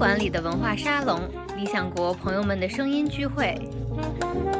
[0.00, 1.20] 馆里的文化沙龙，
[1.58, 3.54] 理想国朋友们的声音聚会。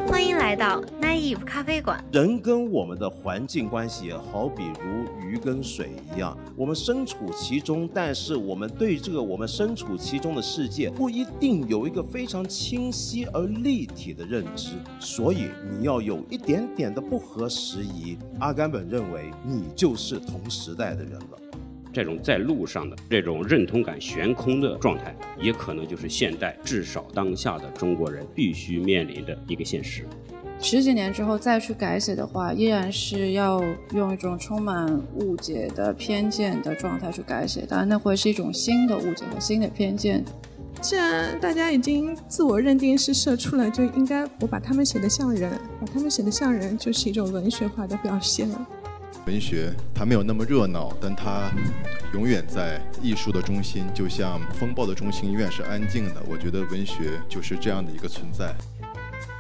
[0.06, 2.04] 欢迎来到 Naive 咖啡馆。
[2.12, 14.72] 人跟我们的环境关系，好比如鱼跟水一样，我们身处其中，但是我们对这个我们身处其中的世界，不一定有一个非常清晰而立体的认知。
[14.98, 18.19] 所以你要有一点点的不合时宜。
[18.41, 21.38] 阿甘本认为，你就是同时代的人了。
[21.93, 30.05] 这种在路上的这种认同感悬空的状态，也可能就是现代至少当下的中国人必须面临的一个现实。
[30.62, 33.65] 十几年之后再去改写的话，依然是要
[33.95, 40.23] 用一种充满误解的偏见的状态去改写，当然那会是一种新的误解和新的偏见。
[40.83, 45.51] 既然大家已经自我认定是社畜了，就应该我把他们写得像人，
[45.81, 48.67] 把他们写得像人，就是一种文学化的表现了。
[49.27, 51.51] 文学它没有那么热闹，但它
[52.12, 56.22] 永远在艺术的中心，就像风暴的中心永远是安静的。
[56.28, 58.55] 我觉得文学就是这样的一个存在。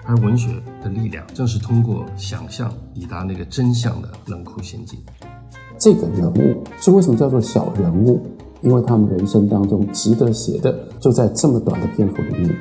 [0.04, 0.48] 而文学
[0.82, 4.98] 的力量，正是通过想象抵达那个真相的冷酷陷阱。
[5.78, 8.26] 这个人物是为什么叫做小人物？
[8.62, 12.54] 因为他们人生当中值得写的，就在这么短的篇幅里面。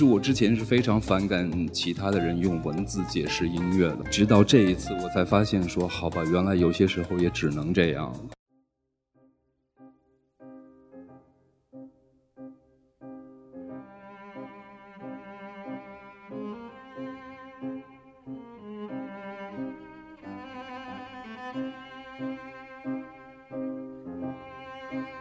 [0.00, 8.10] 就我之前是非常反感其他的人用文字解释音乐的，直到这一次我才发现，说好吧，原来有些时候也只能这样。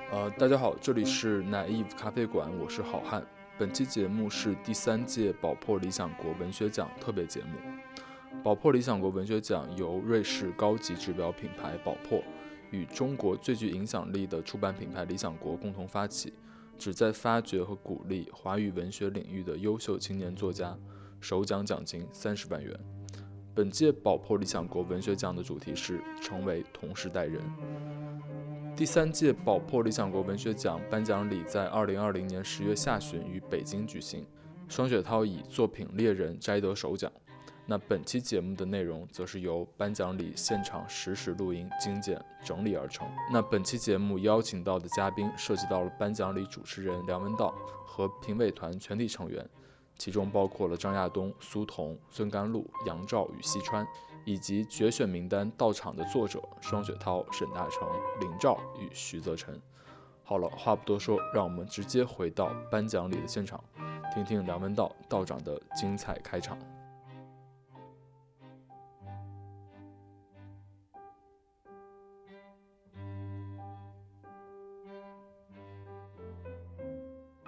[0.10, 3.22] 呃，大家好，这里是 Naive 咖啡馆，我是好汉。
[3.60, 7.58] 本期节目是第三届宝珀理想国文学奖特别节目。
[8.42, 12.24] 宝珀理想国文学奖由瑞士高级制表品牌宝珀
[12.72, 16.32] 与中国最具影响力的出版品牌理想国共同发起，
[16.78, 20.78] 旨在发掘和鼓励华语文学领域的优秀青年作家。
[21.20, 22.74] 首奖奖金三十万元。
[23.54, 27.42] 本届宝珀理想国文学奖的主题是“成为同时代人”。
[28.80, 34.26] 第三届宝珀理想国文学奖颁奖礼在二零二零年十月下旬于北京举行，
[34.70, 37.12] 双雪涛以作品《猎人》摘得首奖。
[37.66, 43.06] 那本期节目的内容则是由颁奖礼现场实时录音精简整理而成。
[43.34, 47.54] 那本期节目邀请到的嘉宾涉及到了颁奖礼主持人梁文道
[47.86, 49.46] 和评委团全体成员，
[49.98, 53.86] 其中包括了张亚东、苏童、孙甘露、杨照与西川。
[54.30, 57.90] 以及决选名单到场的作者双雪涛、沈大成、
[58.22, 59.60] 林兆与徐泽辰。
[60.24, 63.60] 好了，话不多说，让我们直接回到颁奖礼的现场，
[64.14, 66.56] 听听梁文道道长的精彩开场。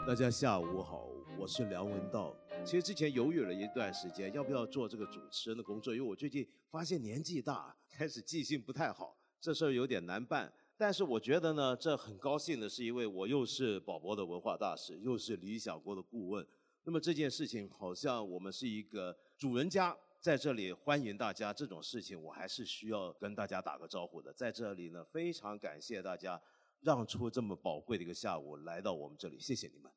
[0.08, 1.06] 大家下午好，
[1.38, 2.34] 我是梁文道。
[2.64, 10.52] 其实之前犹豫了一段时间，要不要做这个主持人的工作，因为我最近发现年纪大，开始记性不太好，这事儿有点难办。
[10.78, 16.48] 但是我觉得呢，这很高兴的是，因为我又是宝宝的文化大使，又是理想国的顾问。
[16.84, 24.32] 那么这件事情好像我们是一个主人家在这里欢迎大家，这种事情我还是需要跟大家打个招呼的。
[24.32, 26.42] 在这里呢，非常感谢大家
[26.80, 29.92] 让出这么宝贵的一个下午来到我们这里，谢谢你们。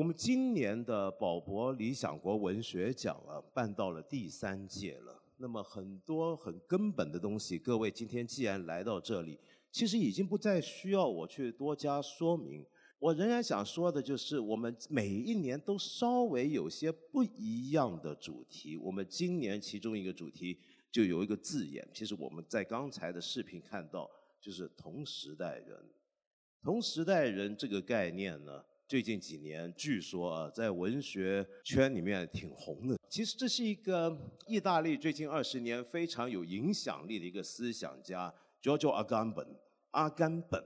[0.00, 5.22] 我们今年的宝珀理想国文学奖啊，办到了第三届了。
[5.36, 9.38] 那么很多很根本的东西，各位今天既然来到这里，
[9.70, 12.64] 其实已经不再需要我去多加说明。
[12.98, 18.78] 我仍然想说的就是，我们每一年都稍微有些不一样的主题。
[18.78, 20.58] 我们今年其中一个主题
[20.90, 25.78] 就有一个字眼，其实我们在刚才的视频看到，就是同时代人。
[26.62, 28.64] 同时代人这个概念呢？
[28.90, 32.98] 最近几年，据说啊，在文学圈里面挺红的。
[33.08, 34.18] 其实这是一个
[34.48, 39.46] 意大利最近二十年非常有影响力的一个思想家，Giorgio Agamben
[39.92, 40.64] 阿甘本，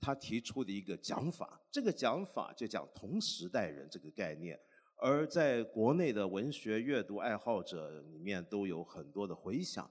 [0.00, 1.60] 他提出的一个讲法。
[1.70, 4.58] 这个讲法就讲同时代人这个概念，
[4.96, 9.90] 而在国内的文学阅读爱好者里面都有很多的回响。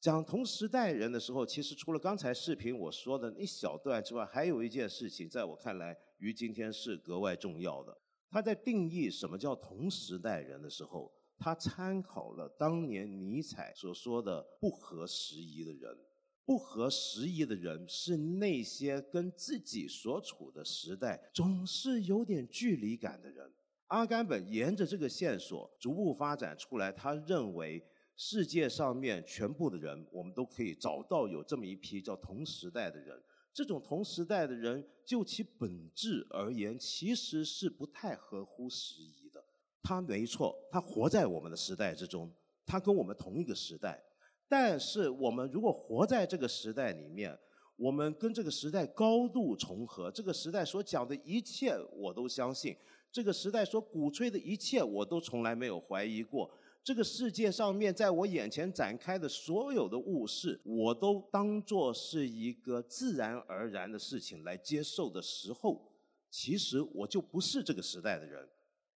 [0.00, 5.98] 讲同时代人的时候，其实除了刚才视频我说的一小段之外，还有一件事情，在我看来。
[6.18, 7.96] 于今天是格外重要的。
[8.30, 15.96] 他在定义什么叫同时代人的时候，他参考了当年尼采所说的“不合时宜的人”。
[16.44, 23.50] 不合时宜的人是那些跟自己所处的时代总是有点距离感的人。
[23.88, 27.84] 阿甘本沿着这个线索逐步发展出来，他认为
[28.16, 33.20] 世界上面全部的人，我们都可以找到有这么一批叫同时代的人。
[33.56, 39.42] 这种同时代的人，就其本质而言，其实是不太合乎时宜的。
[39.82, 42.30] 他没错，他活在我们的时代之中，
[42.66, 44.04] 他跟我们同一个时代。
[44.46, 47.34] 但是我们如果活在这个时代里面，
[47.76, 52.76] 我们跟这个时代高度重合，这个时代所讲的一切我都相信，
[53.10, 56.50] 这个时代所鼓吹的一切我都从来没有怀疑过。
[56.86, 65.92] 这个世界上面，在我眼前展开的所有的物事，我都当做是一个自然而然的事情来接受的时候，
[66.30, 68.48] 其实我就不是这个时代的人。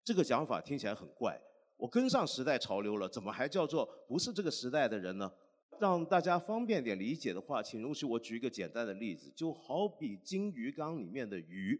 [0.05, 1.37] 这个讲法听起来很怪，
[1.75, 5.29] 我跟上时代潮流了，怎么还叫做不是这个时代的人呢？
[5.77, 11.77] 让大家方便点理解的话，请容许我举一个简单的例子，就好比金鱼缸里面的鱼，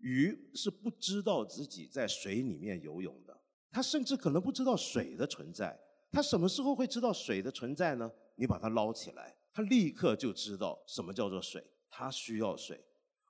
[0.00, 3.31] 鱼是不知道自己在水里面游泳的。
[3.72, 5.76] 他甚至可能不知道水的存在，
[6.10, 8.12] 他什么时候会知道水的存在呢？
[8.36, 12.78] 你把它捞起来，他立刻就知道什么叫做水，他需要水。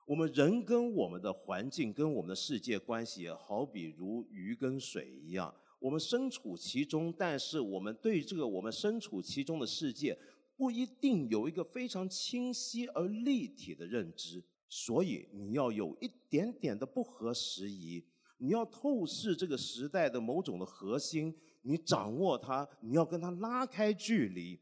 [0.05, 10.17] 我们人跟我们的环境、跟我们的世界关系，也好比如鱼跟水一样，我们身处其中，但是我们对这个我们身处其中的世界，
[10.57, 18.05] 不一定有一个非常清晰而立体的认知，所以你要有一点点的不合时宜。
[18.43, 24.59] 你要透视这个时代的某种的核心，你掌握它，你要跟它拉开距离。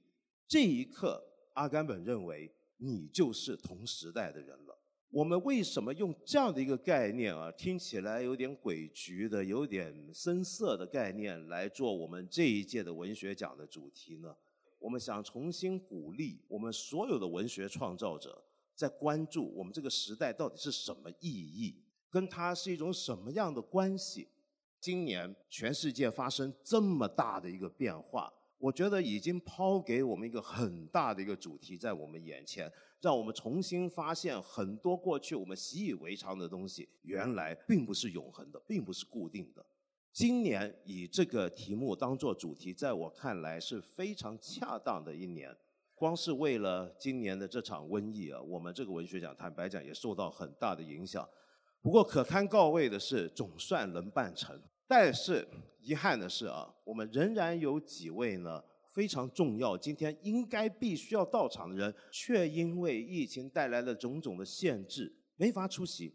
[0.48, 1.20] 这一刻，
[1.54, 4.78] 阿甘本认为你就是同时代的人了。
[5.10, 14.36] 我们为什么用这样的一个概念啊，听起来有点诡谲的、有点深色的概念来做我们这一届的文学奖的主题呢？
[14.78, 18.44] 我们想重新鼓励我们所有的文学创造者，
[18.76, 21.82] 在关注我们这个时代到底是什么意义。
[22.12, 24.28] 跟它是一种什么样的关系？
[24.82, 39.66] 今年全世界发生这么大的一个变化，我觉得已经抛给我们一个很大的一个主题在我们眼前，让我们重新发现很多过去我们习以为常的东西，原来并不是永恒的，并不是固定的。
[40.12, 45.56] 今年以这个题目当做主题，在我看来是非常恰当的一年。
[45.94, 51.30] 光是为了今年的这场瘟疫啊，我们这个文学奖，坦白讲也受到很大的影响。
[51.82, 54.60] 不过可堪告慰的是，总算能办成。
[54.88, 55.48] 但是
[55.80, 66.14] 遗憾的是啊，我们仍然有几位呢非常重要，今天应该必须要到场的人，却因为疫情带来的种种的限制，没法出席。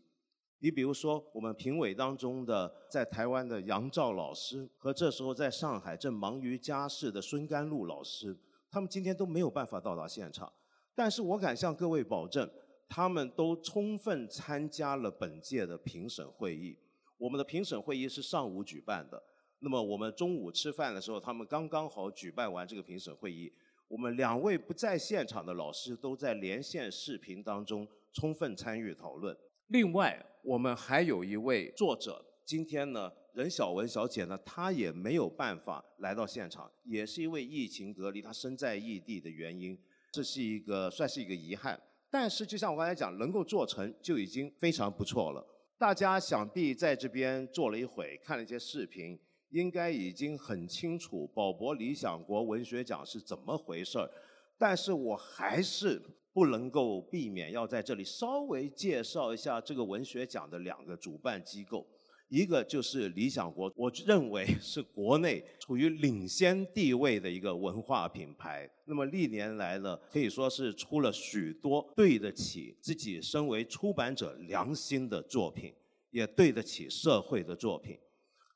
[0.60, 8.36] 你比如说，我们评委当中的在台湾的杨照老师，和这时候在上海正忙于家事的孙甘露老师，
[8.70, 10.52] 他们今天都没有办法到达现场。
[10.94, 12.48] 但是我敢向各位保证。
[12.88, 16.78] 他们都充分参加了本届的评审会议。
[17.18, 19.22] 我们的评审会议是上午举办的，
[19.60, 23.52] 那么我们中午吃饭的时候，他们刚刚好举办完这个评审会议。
[23.88, 29.36] 我们两位不在现场的老师都在连线视频当中充分参与讨论。
[29.68, 39.78] 另外，我们还有一位作者，今天呢，任晓文小姐呢，她也没有办法来到现场，也是因为疫情隔离，她身在异地的原因，
[40.12, 41.80] 这是一个算是一个遗憾。
[42.18, 45.46] 但是，就像我刚才讲，能够做成就已经非常不错了。
[45.76, 49.20] 大家想必在这边坐了一会，看了一些视频，
[49.50, 54.10] 应该已经很清楚宝博理想国文学奖是怎么回事儿。
[54.56, 56.00] 但是我还是
[56.32, 61.86] 不能够避免要在这里稍微介绍一下这个文学奖的两个主办机构。
[62.28, 68.68] 一个就是理想国，我认为 是国内处于领先地位的一个文化品牌。
[68.84, 75.72] 那么历年来呢，可以说是出了许多对得起自己身为出版者良心的作品，
[76.10, 77.98] 也对得起社会的作品。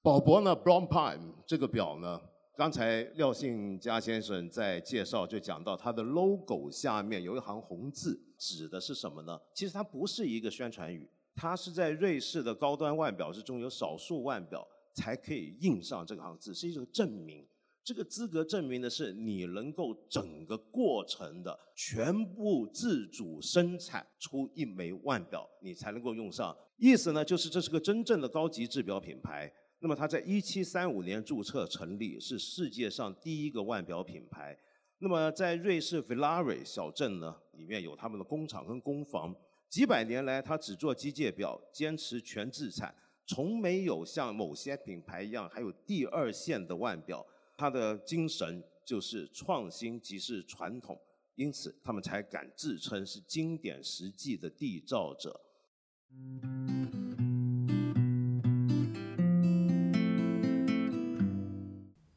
[0.02, 2.20] 宝博呢，Brown Prime 这个表呢，
[2.56, 9.38] 刚才廖信佳先生在介绍就讲到它的 logo 下面有一行红字，指的是什么呢？
[9.54, 11.08] 其实它不是一个宣传语。
[11.40, 17.46] 它是在瑞士的高端腕表之中，有少数腕表才可以印上这个行字，是一种证明。
[17.82, 26.54] 这个资格证明的是你能够整个过程的全部自主生产出一枚腕表，你才能够用上。
[26.76, 29.50] 意思呢，就是这是个真正的高级制表品牌。
[29.78, 34.54] 那么它在一七三五年注册成立，是世界上第一个腕表品牌。
[34.98, 39.34] 那么在瑞士 v i l a r i 小镇呢，里面有他们的工厂跟工坊。
[39.70, 42.92] 几百年来，他只做机械表，坚持全自产，
[43.24, 47.24] 从没有像某些品牌一样还有第二线的腕表。
[47.56, 51.00] 他的精神就是创新即是传统，
[51.36, 55.40] 因此他们才敢自称是经典实际的缔造者。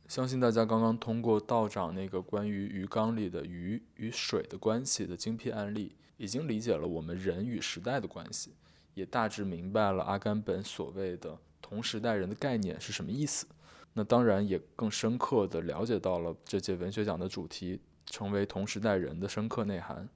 [0.07, 8.53] 相信大家刚刚通过道长那个关于鱼缸里的鱼与水的关系的精辟案例，已经理解了我们人与时代的关系，
[8.94, 13.46] 也大致明白了阿甘本所谓的同时代人的概念是什么意思。
[13.92, 17.77] 那当然也更深刻地了解到了这届文学奖的主题
[18.08, 20.08] “成为同时代人”的深刻内涵，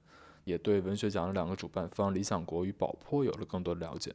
[0.44, 4.14] 也对文学奖的两个主办方理想国与宝珀有了更多的了解。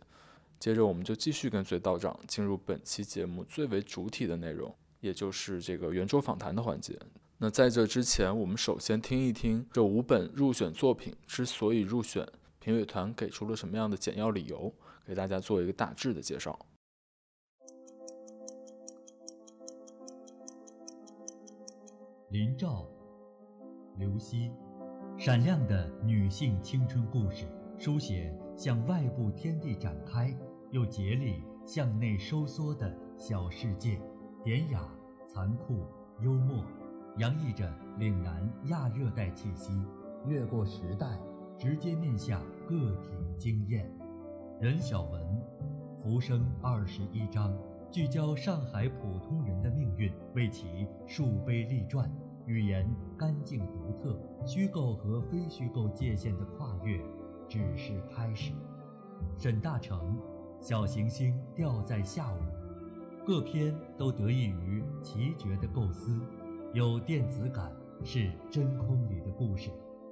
[0.59, 4.73] 接着，我们就继续跟随道长进入本期节目最为主体的内容。
[4.99, 6.97] 也就是这个圆桌访谈的环节。
[7.43, 12.25] 那在这之前，我们首先听一听这五本入选作品之所以入选，
[12.57, 14.73] 评委团给出了什么样的简要理由，
[15.05, 16.57] 给大家做一个大致的介绍。
[22.29, 22.87] 林兆、
[23.97, 24.49] 刘希，
[25.17, 27.45] 闪亮的女性青春故事，
[27.77, 30.33] 书写向外部天地展开，
[30.71, 33.99] 又竭力向内收缩的小世界。
[34.45, 34.89] 典雅、
[35.27, 35.85] 残酷、
[36.21, 36.63] 幽默，
[37.17, 39.71] 洋溢着岭南亚热带气息，
[40.25, 41.19] 越过时代，
[41.59, 43.87] 直接面向个体经验。
[44.59, 45.21] 任小文，
[45.95, 47.55] 浮生二十一章，
[47.91, 52.11] 聚焦上海普通人的命运，为其树碑立传。
[52.47, 56.99] 语言干净独特，虚构和非虚构界限的跨越，
[57.47, 58.53] 只是开始。
[59.37, 60.17] 沈大成，
[60.59, 62.39] 小行星掉在下午。
[63.25, 66.19] 各篇都得益于奇绝的构思，
[66.73, 67.71] 有电子感，
[68.03, 69.69] 是真空里的故事，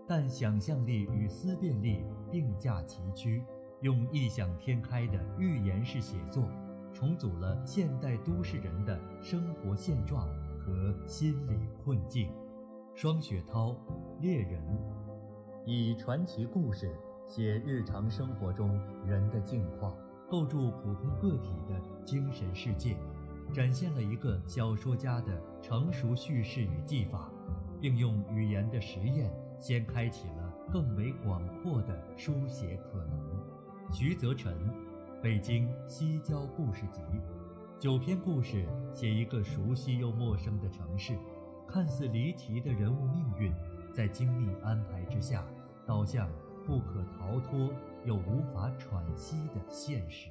[0.07, 3.43] 但想象力与思辨力并驾齐驱，
[3.79, 6.47] 用异想天开的寓言式写作，
[6.93, 10.27] 重组了现代都市人的生活现状
[10.59, 12.31] 和心理困境。
[12.93, 13.75] 双雪涛，
[14.19, 14.63] 猎人，
[15.65, 16.95] 以传奇故事
[17.27, 19.97] 写日常生活中人的境况。
[20.29, 22.95] 构筑普通个体的精神世界，
[23.51, 27.29] 展现了一个小说家的成熟叙事与技法，
[27.79, 33.19] 并用语言的实验，先开启了更为广阔的书写可能。
[33.91, 34.53] 徐泽辰，
[35.21, 37.01] 《北京西郊故事集》，
[37.79, 41.17] 九篇故事写一个熟悉又陌生的城市，
[41.67, 43.53] 看似离奇的人物命运，
[43.93, 45.45] 在精密安排之下，
[45.85, 46.29] 导向
[46.65, 47.69] 不可逃脱。
[48.03, 50.30] 又无法喘息的现实。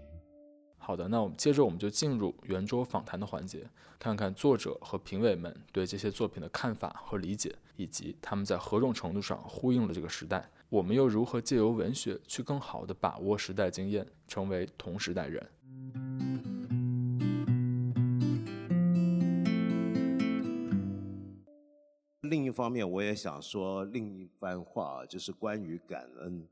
[0.83, 3.65] 好的，那我们接着我们就进入圆桌访谈的环节，
[3.99, 10.51] 看看作者和评委们对这些作品的看法和理解，以及他们在何种程度上呼应了这个时代。
[10.69, 15.47] 我们又如何借由文学去更好地把握时代经验，成为同时代人？
[22.23, 26.49] 另一方面，我也想说另一番话，就是关于感恩。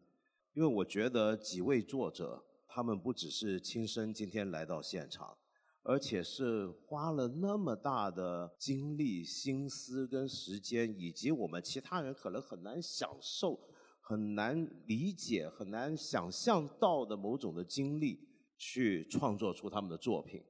[0.53, 5.37] 因为我觉得几位作者，他们不只是亲身今天来到现场，
[5.83, 13.59] 而且是花了那么大的精力、心思跟时间，以及我们其他人可能很难享受、
[14.01, 20.45] 很难理解、很难想象到的某种的经历，去创作出他们的作品。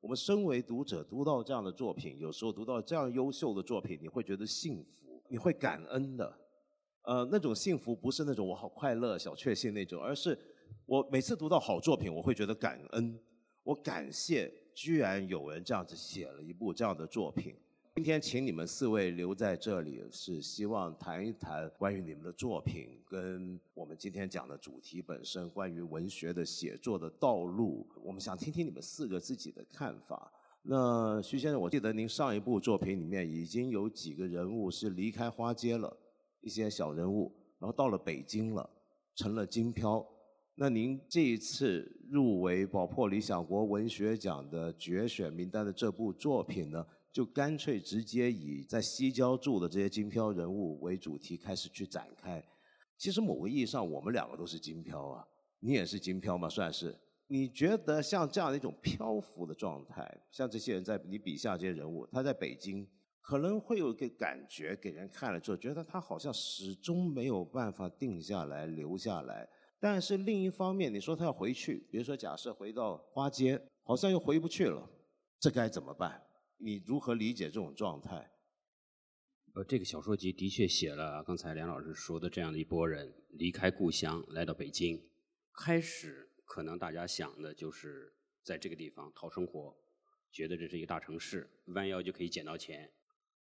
[0.00, 6.38] 我们身为读者，读到这样的作品，有时候读到这样优秀的作品，你会觉得幸福，你会感恩的。
[7.02, 10.38] 呃，那种幸福不是那种我好快乐、小确幸那种，而是
[10.86, 13.18] 我每次读到好作品，我会觉得感恩，
[13.62, 17.54] 我感谢居然有人这样子写了一部这样的作品。
[17.96, 27.86] 今天请你们四位留在这里，是希望谈一谈关于你们的作品，跟我们今天讲的主题本身，关于文学的写作的道路。
[28.02, 30.32] 我们想听听你们四个自己的看法。
[30.62, 35.94] 那徐先生，我记得您上一部作品里面已经有几个人物是离开花街了。
[36.40, 38.70] 一些小人物，然后到了北京了，
[39.14, 40.06] 成了京漂。
[40.54, 52.44] 那您这一次入围宝珀理想国文学奖的决选名单的这部作品呢，就干脆直接以在西郊住的这些金漂人物为主题开始去展开。
[52.98, 55.26] 其实某个意义上，我们两个都是金漂啊，
[55.60, 56.94] 你也是金漂嘛，算是。
[57.28, 62.86] 你觉得像这样的一种漂浮的状态，像这些人在你笔下这些人物，他在北京。
[63.22, 69.48] 可能会有一个感觉，给人看了之后，觉得他好像始终没有办法定下来、留下来。
[69.80, 74.86] 但是另一方面，你说他要回去，比如说假设回到花街，好像又回不去了，
[75.38, 76.22] 这该怎么办？
[76.58, 78.30] 你如何理解这种状态？
[79.54, 85.02] 呃，这个小说集的确写了刚才梁老师说的这样的一波人离开故乡来到北京，
[85.54, 89.74] 开始可能大家想的就是在这个地方讨生活，
[90.30, 92.92] 觉得这是一个大城市，弯腰就可以捡到钱。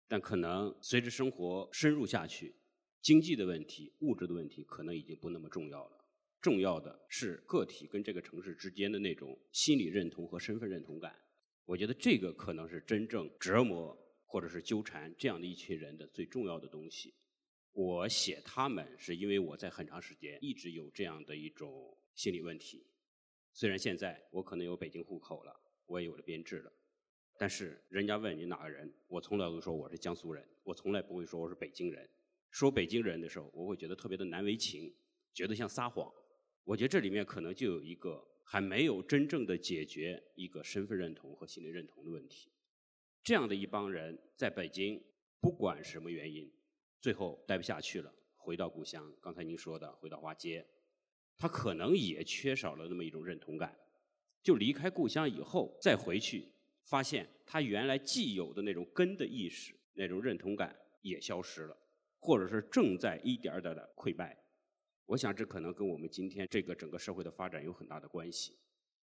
[0.07, 2.55] 但可能随着生活深入下去，
[3.01, 6.04] 经济的问题、物质的问题可能已经不那么重要了。
[6.45, 11.19] 重要的是个体跟这个城市之间的那种心理认同和身份认同感。
[11.65, 13.97] 我觉得这个可能是真正折磨
[14.27, 17.15] 或者是纠缠这样的一群人的最重要的东西。
[17.71, 22.85] 我写他们是因为我在很长时间一直有这样的一种心理问题。
[23.51, 26.71] 虽然现在我可能有北京户口了，我也有了编制了，
[27.39, 32.07] 但是人家问你哪个人，我从来都说我是江苏人，我从来不会说我是北京人。
[32.51, 34.93] 说北京人的时候，我会觉得特别的难为情，
[35.33, 36.13] 觉得像撒谎。
[36.65, 42.51] 我觉得这里面可能就有一个还没有真正的解决一个身份认同和心理认同的问题。
[43.23, 45.01] 这样的一帮人在北京，
[45.39, 46.51] 不管什么原因，
[46.99, 49.15] 最后待不下去了，回到故乡。
[49.21, 50.65] 刚才您说的，回到花街。
[51.37, 53.77] 他可能也缺少了那么一种认同感，
[54.41, 56.51] 就离开故乡以后再回去，
[56.85, 61.77] 发现他原来既有的那种根的意识、那种认同感也消失了，
[62.19, 64.44] 或者是正在一点点的溃败。
[65.07, 68.57] 我想这可能跟我们今天这个整个社会的发展有很大的关系。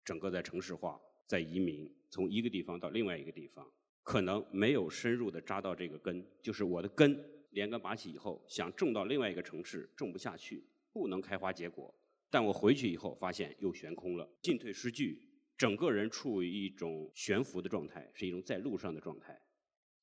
[0.03, 3.71] 整个在城市化、在移民，从一个地方到另外一个地方，
[4.03, 11.93] 可能没有深入的扎到这个根，就是我的根连根拔起以后，想种到另外一个城市种不下去，不能开花结果。
[12.29, 19.39] 但我回去以后发现又悬空了，进退失据，整个人处于一种悬浮的状态，是一种在路上的状态。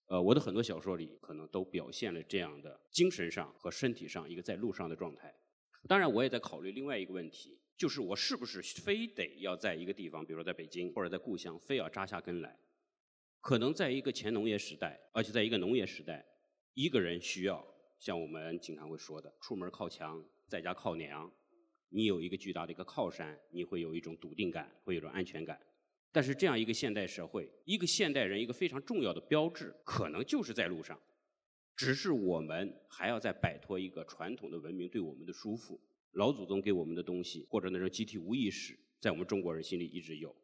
[0.07, 5.35] 呃，我的很多小说里可能都表现了这样的精神上和身体上一个在路上的状态。
[5.89, 12.57] 当然，我也在考虑另外一个问题，就是我是不是非得要在一个地方，比如说在北京或者在故乡，非要扎下根来？
[13.41, 16.25] 可能在一个前农业时代，而且在一个农业时代，
[16.75, 17.67] 一个人需要
[17.99, 21.31] 像我们经常会说的，出门靠墙，在家靠娘。
[21.89, 25.61] 你有一个巨大的一个靠山，你会有一种笃定感，会有一种安全感。
[26.11, 30.99] 但是这样一个现代社会，一个现代人一个非常重要的标志，可能就是在路上。
[31.75, 35.79] 只是我们还要再摆脱一个传统的文明对我们的束缚，
[36.13, 40.35] 老祖宗给我们的东西，或者那种集体无意识，在我们中国人心里一直有。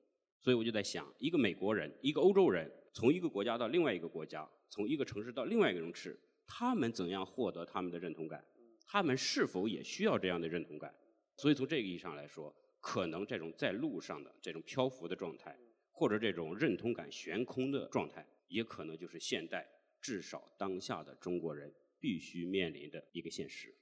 [0.40, 8.44] 所以我就在想，一个美国人，一个欧洲人，从一个国家到另外一个国家，从一个城市到另外一个城市，他们怎样获得他们的认同感？
[8.86, 10.94] 他们是否也需要这样的认同感？
[11.36, 15.58] 所以从这个意义上来说，可能这种在路上的这种漂浮的状态，
[15.90, 19.68] 或者这种认同感悬空的状态，也可能就是现代
[20.00, 23.74] 至少当下的中国人必须面临的一个现实。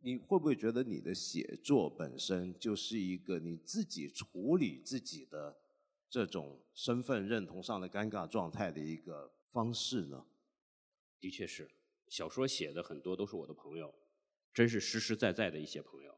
[0.00, 5.56] 你会不会觉得你的写作本身就是一个你自己处理自己的
[6.10, 10.26] 这种身份认同上的尴尬状态的一个方式呢？
[11.20, 11.70] 的确是，
[12.08, 13.94] 小说写的很多都是我的朋友。
[14.52, 16.14] 真是实实在在的一些朋友，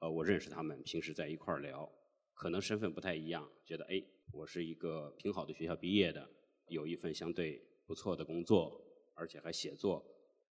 [0.00, 1.90] 呃，我认识他们，平时在一块儿聊，
[2.34, 6.30] 可能身份不太一样，觉得哎，我是一个挺好的学校毕业的，
[6.66, 8.80] 有一份相对不错的工作，
[9.16, 10.00] 而且还写作，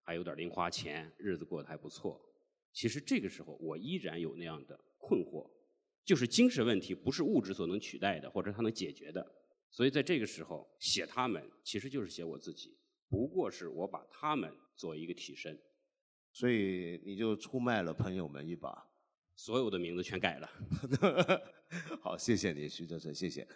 [0.03, 2.19] 还有点零花钱，日子过得还不错。
[2.73, 5.49] 其实这个时候，我依然有那样的困惑，
[6.03, 9.25] 就是精神问题不是物质所能取代的，或者它能解决的。
[9.71, 15.57] 所以在这个时候写他们，其实就是写我自己，不过是我把他们做一个替身。
[16.33, 18.85] 所以你就出卖了朋友们一把，
[19.37, 20.49] 所有的名字全改了。
[22.03, 23.47] 好，谢谢你，徐哲成，谢谢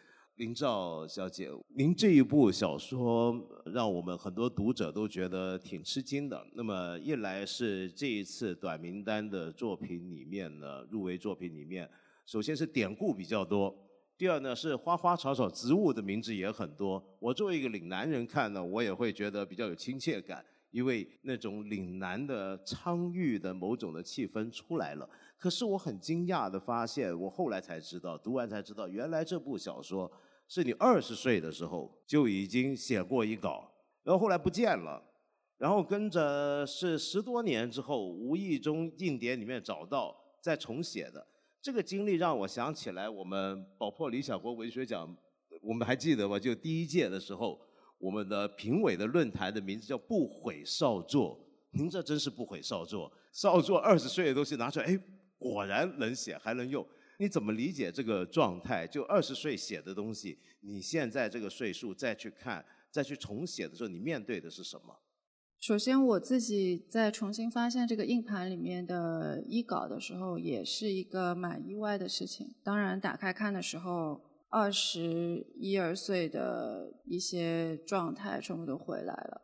[0.43, 1.49] 林兆小姐。
[1.73, 3.33] 您这一部小说
[3.67, 6.45] 让我们很多读者都觉得挺吃惊的。
[6.53, 11.89] 那么一来是这一次短名单的作品里面呢，入围作品里面，
[12.25, 13.73] 首先是典故比较多，
[14.17, 17.01] 第二呢是花花草草植物的名字也很多。
[17.19, 20.43] 我作为一个岭南人看呢，我也会觉得比较有亲切感。
[20.71, 30.11] 因为那种岭南的苍郁的某种的气氛出来了，可是我很惊讶的发现，我后来才知道，读完才知道，原来这部小说
[30.53, 35.03] 是你二十岁的时候就已经写过一稿，然后后来不见了，
[35.57, 41.25] 然后跟着是十多年之后无意中硬碟里面找到再重写的，
[41.59, 45.17] 这个经历让我想起来我们宝珀理想国文学奖，
[45.63, 46.37] 我们还记得吗？
[46.37, 47.59] 就第一届的时候。
[47.97, 51.39] 我们的评委的论坛的名字叫“不悔少作”，
[51.71, 53.09] 您这真是不悔少作。
[53.31, 54.99] 少作二十岁的东西拿出来，哎，
[55.37, 56.85] 果然能写，还能用。
[57.23, 58.85] 你怎么理解这个状态？
[58.85, 64.99] 就二十岁写的东西，你现在这个岁数再去看，再去重写的时候，你面对的是什么？
[65.61, 72.55] 首先，我自己在重新发现这个硬盘里面的一稿的时候，也是一个蛮意外的事情。
[72.61, 74.21] 当然，打开看的时候。
[74.55, 79.41] 二十一二岁的一些状态全部都回来了，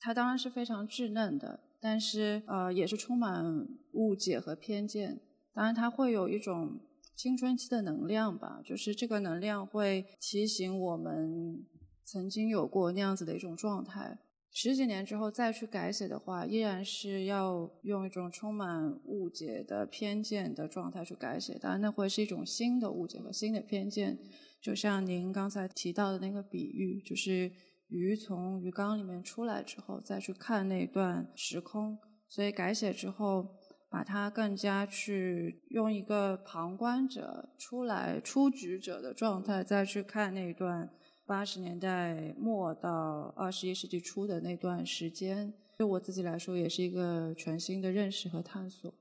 [0.00, 5.20] 他当然是非常稚嫩的，但是呃也是充满误解和偏见。
[5.54, 6.80] 当然他会有一种
[7.22, 11.66] 青春期的能量吧，就是这个能量会提醒我们
[12.02, 14.18] 曾经有过那样子的一种状态。
[14.50, 21.58] 十几年之后再去改写的话，依然是要用一种充满误解的偏见的状态去改写。
[21.58, 24.18] 当然，那会是一种新的误解和新的偏见。
[24.62, 27.52] 就像您刚才提到的那个比喻，就是
[27.88, 31.98] 鱼从鱼缸里面出来之后，再去看那段时空，
[32.30, 33.46] 所以改写之后，
[33.90, 40.88] 把它更加去用一个旁观者出来出局者的状态，再去看那段
[41.26, 48.94] 八十年代末到二十一世纪初的那段时间，对我自己来说也是一个全新的认识和探索。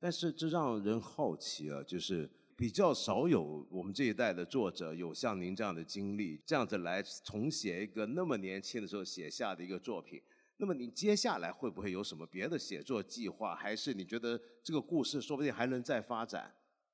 [0.00, 10.22] 但是这让人好奇啊，就是比较少有我们这一代的作者有像您这样的经历，这样子来重写一个那么年轻的时候写下的一个作品。
[10.58, 13.54] 那么你接下来会不会有什么别的写作计划？
[13.54, 16.52] 还是你觉得这个故事说不定还能再发展？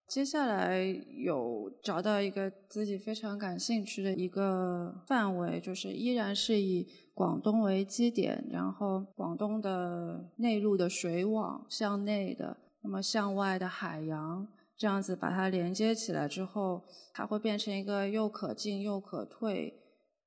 [0.09, 0.85] 接下来
[1.25, 12.59] 有找到一个自己非常感兴趣的一个范围，就是依然是以广东为基点，然后广东的内陆的水网向内的。
[12.83, 14.47] 那么向外的海洋，
[14.77, 16.83] 这样子把它连接起来之后，
[17.15, 19.73] 它会变成一个又可进又可退，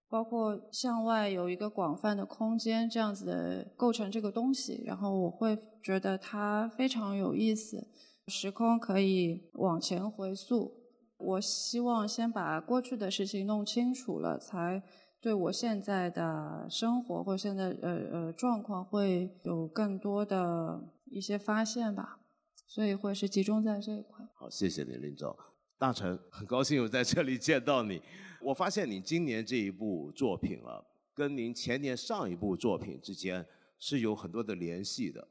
[0.10, 4.84] 包括向外有一个广泛的空间，这样子的构成这个东西。
[4.86, 7.88] 然后我会觉得它非常有意思，
[8.28, 10.74] 时空可以往前回溯。
[11.18, 14.84] 我希望先把过去的事情弄清楚了，才
[15.22, 22.20] 对我现在的生活或现在呃呃状况会有更多的一些发现吧。
[22.68, 24.26] 所以会是集中在这一块。
[24.34, 25.36] 好，谢谢你，林总。
[25.78, 28.02] 大成，很高兴我在这里见到你。
[28.46, 30.80] 我发现你今年这一部作品啊，
[31.16, 33.44] 跟您前年上一部作品之间
[33.80, 35.28] 是有很多的联系的。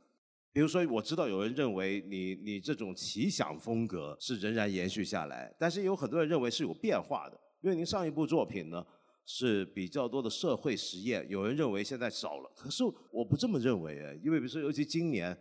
[0.52, 7.40] 比如说，我知道有人认为你你这种奇想风格是仍然延续下来，但是有很多人认为是有变化的。
[7.60, 8.84] 因为您上一部作品呢
[9.24, 15.36] 是比较多的社会实验，有人认为现在少了，可是我不这么认为哎，因为比如说，尤其今年。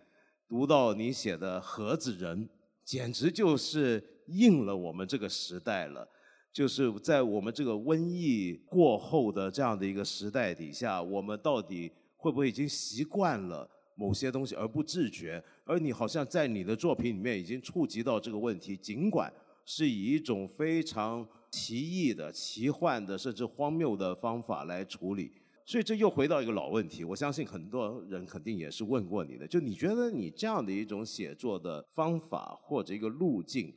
[0.46, 2.48] 读到你写的盒子人，
[2.84, 6.08] 简直就是应了我们这个时代了。
[6.54, 15.44] 就是在我们这个瘟疫过后的这样的一个时代底下，我们到底会不会已经习惯了某些东西而不自觉？
[15.66, 19.34] 而你好像在你的作品里面已经触及到这个问题，尽管
[19.66, 25.32] 是以一种非常奇异的、奇幻的，甚至荒谬的方法来处理。
[25.66, 33.74] 所以这又回到一个老问题，我相信很多人肯定也是问过你的，就你觉得你这样的一种写作的方法或者一个路径，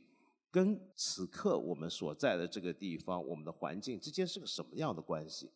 [0.49, 5.51] 跟此刻我们所在的这个地方、我们的环境之间是个什么样的关系？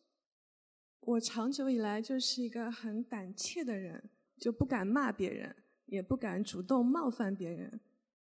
[1.00, 7.80] 我长久以来就是一个很胆怯的人，就不敢骂别人，也不敢主动冒犯别人，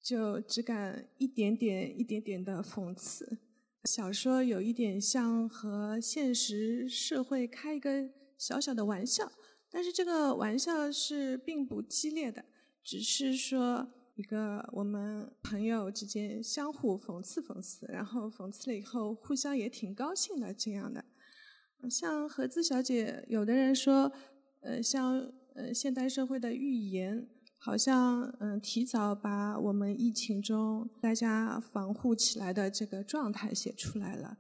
[0.03, 3.39] 就只敢一点点、一点点的讽刺。
[3.85, 9.31] 小说有一点像和现实社会开一个小小的玩笑，
[9.71, 12.45] 但是这个玩笑是并不激烈的，
[12.83, 21.05] 只是说一个我们朋友之间相互讽刺讽刺，然后讽刺了以后互相也挺高兴的这样的。
[21.89, 24.11] 像盒子小姐，有的人说，
[24.63, 27.29] 呃，像呃现代社会的预言。
[27.59, 34.39] 好像嗯，提早把我们疫情中大家防护起来的这个状态写出来了。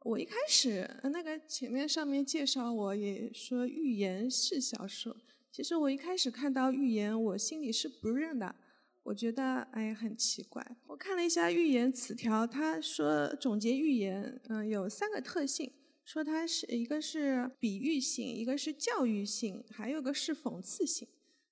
[0.00, 5.14] 我一开始那个前面上面介绍我也说预言是小说，
[5.52, 8.56] 其实我一开始看到预言，我心里是不认的。
[9.04, 10.76] 我觉得哎很奇怪。
[10.88, 15.72] 我看了一下预言词条，他说总结预言嗯有三个特性，
[16.04, 21.06] 说它是一个是比喻性，一个是教育性，还有个是讽刺性。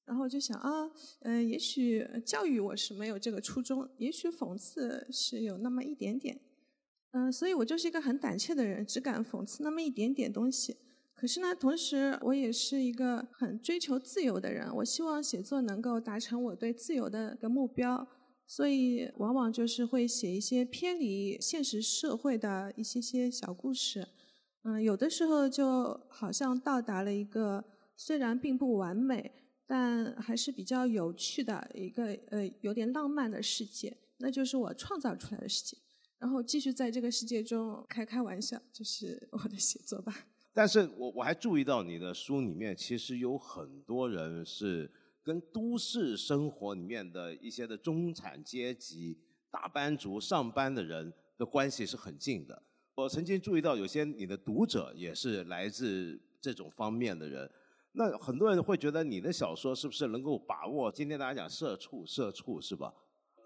[0.05, 6.41] 然后就想啊，嗯，也许教育我是没有这个初衷，也许讽刺是有那么一点点，
[7.13, 10.77] 嗯，所以我就是一个很胆怯的人，只敢讽刺那么一点点东西。
[11.23, 18.05] 可是呢，同时我也是一个很追求自由的人，我希望写作能够达成我对自由的一个目标，
[18.45, 24.09] 所以往往就是会写一些偏离现实社会的一些些小故事，
[24.65, 27.65] 嗯，有的时候就好像到达了一个
[27.97, 29.31] 虽然并不完美。
[29.65, 35.79] 但还是比较有趣的一个呃，有点浪漫的世界，那就是我创造出来的世界，
[36.19, 40.27] 然后继续在这个世界中开开玩笑，就是我的写作吧。
[40.55, 44.91] 但是我我还注意到你的书里面，其实有很多人是
[45.23, 49.19] 跟都市生活里面的一些的中产阶级、
[49.51, 52.63] 大班族、上班的人的关系是很近的。
[52.95, 57.51] 我曾经注意到有些你的读者也是来自这种方面的人。
[57.93, 60.93] 那很多人会觉得你的小说是不是能够把握？
[60.93, 62.93] 今天大家讲社畜，社畜是吧？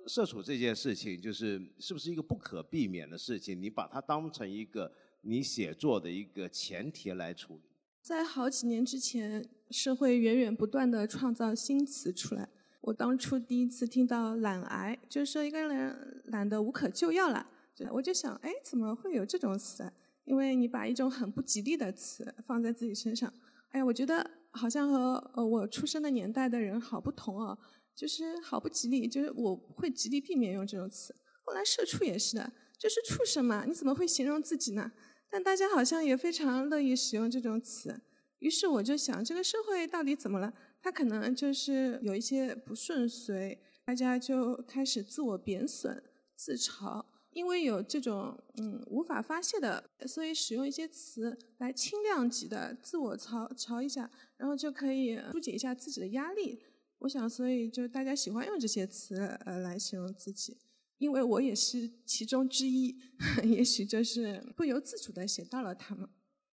[0.08, 3.60] 社畜这件事情，就是是不是一个不可避免的事情？
[3.60, 4.92] 你把它当成一个
[5.28, 7.62] 你写作的一个前提来处理。
[8.00, 12.48] 在好几年之前，社会源源不断的创造新词出来。
[12.82, 17.44] 我当初第一次听到“懒癌”，就是说一个人懒得无可救药了，
[17.90, 19.92] 我就想，哎，怎么会有这种词？
[20.24, 23.32] 因为你把一种很不吉利的词放在自己身上，
[23.70, 27.58] 哎呀，我觉得好像和呃我出生的年代的人好不同哦，
[27.96, 31.12] 就是好不吉利，就是我会极力避免用这种词。
[31.44, 34.92] 后来社畜也是的，就是畜生嘛，你怎么会形容自己呢？
[35.28, 38.00] 但大家好像也非常乐意使用这种词，
[38.38, 40.52] 于是我就想，这个社会到底怎么了？
[40.80, 46.02] 它可能就是有一些不顺遂，大家就开始自我贬损、
[46.36, 56.62] 自嘲，因为有这种嗯无法发泄的，所以使用一些词来轻量级的自我嘲嘲一下，然后就可以疏解一下自己的压力。
[57.00, 60.56] 我想，所以就大家喜欢用这些词呃来形容自己。
[60.98, 62.96] 因为我也是其中之一，
[63.44, 66.08] 也许就是不由自主的写到了他们。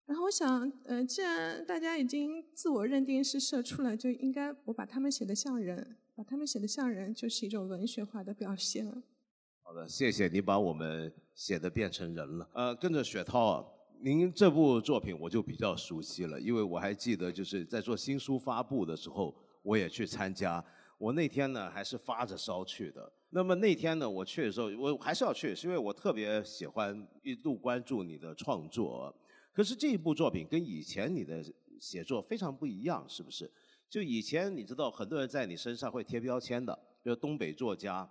[0.06, 9.02] 然后我想，呃，既然大家已经自我认定是社畜了，就应该我把他们写的像人，把他们写的像人，就是一种文学化的表现了。
[9.62, 12.48] 好的，谢谢你把我们写的变成人了。
[12.54, 13.64] 呃，跟着雪涛啊，
[14.00, 20.64] 您这部作品我就比较熟悉了，因为我还记得就是在做新书发布的时候，我也去参加。
[20.98, 23.10] 我那天呢还是发着烧去的。
[23.30, 29.14] 那么那天呢我去的时候，我还是要去，是因为我特别喜欢一路关注你的创作。
[29.52, 31.44] 可是这一部作品跟以前你的
[31.80, 33.50] 写作非常不一样，是不是？
[33.88, 38.10] 就以前你知道很多人在你身上会贴标签的，就东北作家，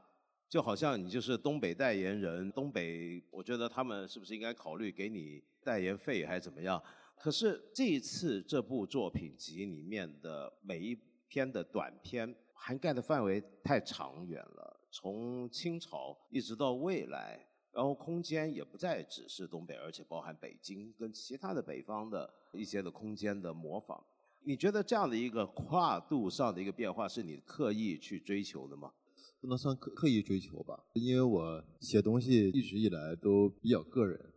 [0.50, 2.52] 就好像你就是东北代言人。
[2.52, 6.82] 东北，我觉得他们是不是应该考虑给你代言费还是怎么样？
[7.18, 10.98] 可是这一次这部作品集里面的每一
[11.28, 12.36] 篇的短篇。
[12.58, 24.04] 涵盖的范围太长远了，从清朝一直到未来，然后空间也不再只是东北，而且包含北京跟其他的北方的一些的空间的模仿。
[24.44, 28.92] 你觉得这样的一个跨度上的一个变化，是你刻意去追求的吗？
[29.40, 34.34] 不能算刻刻意追求吧，因为我写东西一直以来都比较个人，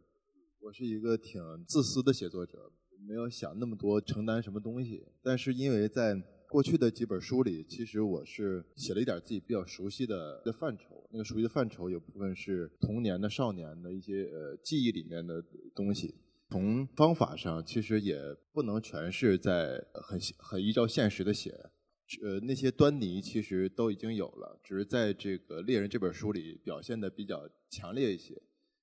[0.61, 2.71] 我是一个挺自私的写作者，
[3.09, 5.07] 没有想那么多承担什么东西。
[5.23, 6.15] 但是因为在
[6.51, 11.09] 过去的几本书里，其实我是写了一点自己比较熟悉的的范畴。
[11.13, 15.41] 那个熟悉的范畴有部分是童年的、少年的一些呃记忆里面的
[15.77, 16.13] 东西。
[16.51, 18.19] 从方法上，其实也
[18.53, 21.51] 不能全是在很很依照现实的写。
[22.21, 28.37] 呃，那些端倪其实都已经有了，只是在这个《猎人》这本书里表现的比较强烈一些。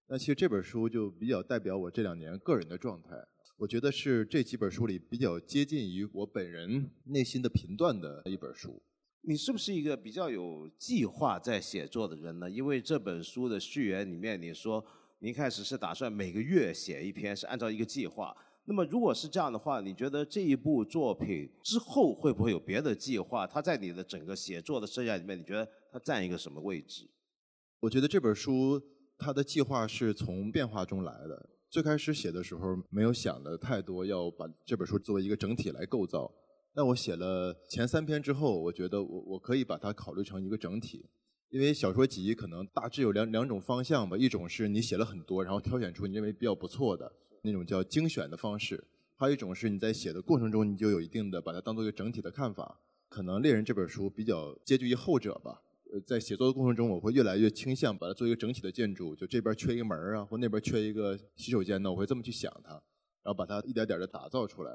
[0.07, 3.27] 那其实这本书就比较代表我这两年个人的状态。
[3.57, 8.79] 我觉得是这几本书里比较接近于我本人内心的频段的一本书。
[9.21, 12.47] 你是不是一个比较有计划在写作的人呢？
[12.47, 14.85] 因为这本书的序言里面你说，
[15.19, 18.31] 你一开始是打算每个月写一篇，是按照一个计划。
[18.65, 23.47] 那么如果是这样的话，你觉得这一部作品之后会不会有别的计划？
[23.47, 27.09] 它在你的整个写作的生涯里面，你觉得它占一个什么位置？
[27.79, 28.79] 我觉得这本书
[29.17, 31.49] 它的计划是从变化中来的。
[31.69, 36.33] 最开始写的时候没有想的太多，要把这本书作为一个整体来构造。
[36.73, 41.05] 那我写了前三篇之后，我觉得我我可以把它考虑成一个整体，
[41.49, 48.77] 因为小说集可能大致有两两种方向吧，一种是你写了很多，然后挑选出你认为比较不错的那种叫精选的方式；
[49.15, 52.79] 还有一种是你在写的过程中，你就有一定的把它当做一个整体的看法。
[53.09, 55.61] 可能《猎人》这本书比较接近于后者吧。
[55.93, 62.71] 呃，在写作的过程中，我会越来越倾向把它做一个整体的建筑，就这边缺一个门啊，或那边缺一个洗手间呢，我会这么去想它，
[63.23, 64.71] 然后把它一点点的打造出来。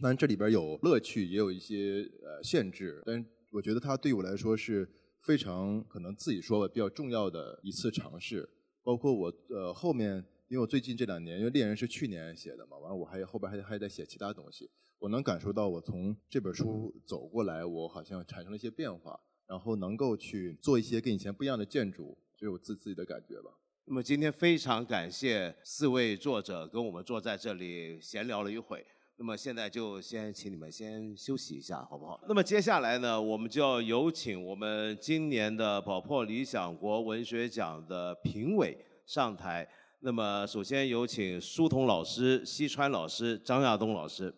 [0.00, 4.88] 当然这里边有乐趣，也有一些呃限制，但我觉得它对我来说是
[5.20, 8.48] 非常可能自己说吧比较重要的一次尝试。
[8.82, 10.16] 包括我呃后面，
[10.48, 19.20] 因为我最近这两年，因为猎人是去年写的嘛，完了我还后边还还在写其他东西，我能感受到我从这本书走过来，我好像产生了一些变化。
[19.50, 23.50] 然后能够去做一些跟以前不一样的建筑，就有自自己的感觉吧。
[23.86, 28.86] 那么今天非常感谢四位作者跟我们坐在这里闲聊了一会。
[29.16, 32.20] 那么现在就先请你们先休息一下，好不好？
[32.28, 39.68] 那么接下来呢，我们就要有请我们今年的宝珀理想国文学奖的评委上台。
[39.98, 44.32] 那么首先有请舒彤老师、西川老师、张亚东老师。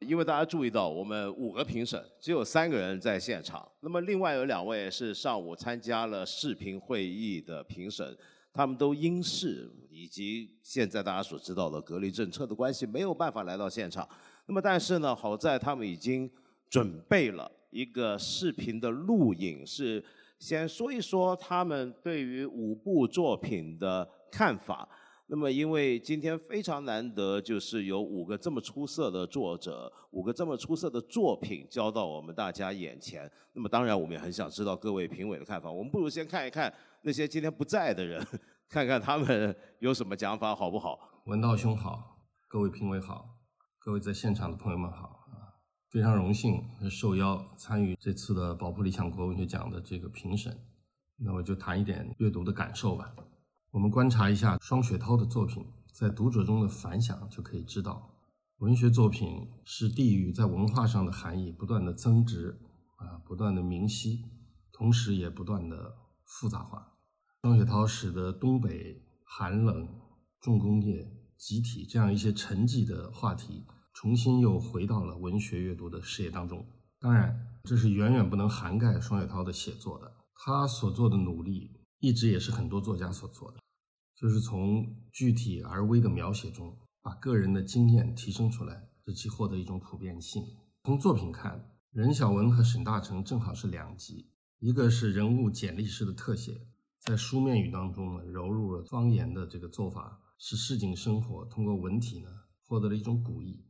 [0.00, 8.16] 因为大家注意到，我们五个评审只有三个人在现场，那么另外有两位是上午参加了视频会议的评审，
[8.52, 14.08] 他们都因事以及现在大家所知道的隔离政策的关系，没有办法来到现场。
[14.46, 16.30] 那么但是呢，好在他们已经
[16.70, 20.02] 准备了一个视频的录影，是
[20.38, 24.88] 先说一说他们对于五部作品的看法。
[25.30, 33.30] 那么，因为今天非常难得，就是有五个这么出色的作者，五个这么出色的作品交到我们大家眼前。
[33.52, 35.70] 那么，当然我们也很想知道各位评委的看法。
[35.70, 38.26] 我们不如先看一看那些今天不在的人，
[38.70, 40.98] 看看他们有什么讲法，好不好？
[41.26, 43.28] 文道兄好，各位评委好，
[43.80, 45.60] 各位在现场的朋友们好啊！
[45.90, 50.58] 非常荣幸受邀参与这次的宝珀理想国文学奖的这个评审。
[51.18, 53.14] 那我就谈一点阅读的感受吧。
[53.70, 58.14] 我们观察一下双雪涛的作品在读者中的反响，就可以知道，
[58.58, 62.58] 文学作品是地域在文化上的含义不断的增值
[62.96, 64.24] 啊，不断的明晰，
[64.72, 66.94] 同时也不断的复杂化。
[67.42, 69.88] 双雪涛使得东北寒冷、
[70.40, 71.14] 重工业。
[71.38, 76.66] 集体这样一些沉寂的话题，重新又回到了文学阅读的视野当中。
[76.98, 80.12] 当然，这是远远不能涵盖双雪涛的写作的。
[80.34, 83.58] 他所做的努力，一直也是很多作家所做的，
[84.14, 90.44] 就是从具体而微的描写中，把个人的经验提升出来，使其获得一种普遍性。
[90.84, 96.66] 从作品看，任晓文和沈大成正好是两极，一个是人物简历式的特写，
[97.00, 100.20] 在书面语当中呢，揉入了方言的这个做法。
[100.40, 102.28] 使市井生活通过文体呢，
[102.64, 103.64] 获得了一种古意，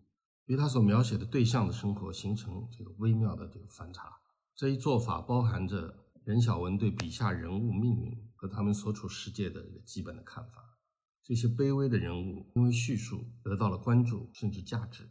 [0.44, 4.20] 与他所描写的对象的生活形成这个微妙的这个反差。
[4.54, 10.76] 这一做法包含着任晓文对笔下人物命运和他们所处世界的一个基本的看法。
[11.22, 15.10] 这些卑微的人物因为叙述得到了关注甚至价值，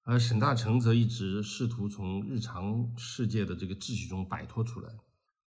[0.00, 4.96] 而沈大成则一直试图从日常世界的这个秩序中摆脱出来，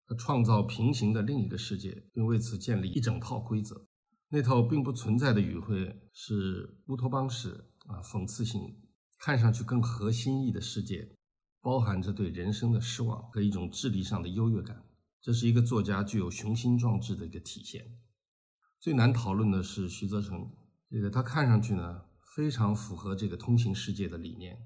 [0.06, 3.86] 他创造平行的另一个世界，并为此建立一整套规则。
[4.28, 8.76] 那套并不存在的语汇是乌托邦式啊，讽刺性，
[9.18, 11.16] 看上去更合心意的世界，
[11.62, 14.84] 包含着对人生的失望和一种智力上的优越感。
[15.28, 17.98] 这是一个作家具有雄心壮志的一个体现。
[18.80, 20.50] 最难讨论的是徐则成，
[20.88, 22.00] 这个他看上去呢
[22.34, 24.58] 非常符合这个通行世界的理念，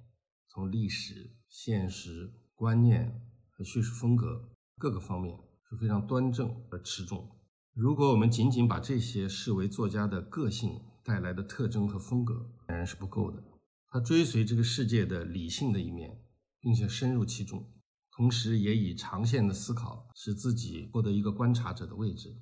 [0.47, 3.21] 从历史、现实、观念
[3.51, 5.37] 和叙事风格各个方面
[5.69, 7.29] 是非常端正而持重。
[7.75, 13.43] 如果我们仅仅把这些视为作家的个性带来的特征和风格，显然是不够的。
[13.89, 16.23] 他追随这个世界的理性的一面，
[16.61, 17.69] 并且深入其中，
[18.15, 22.37] 同时也以长线的思考使自己获得一个观察者的位置。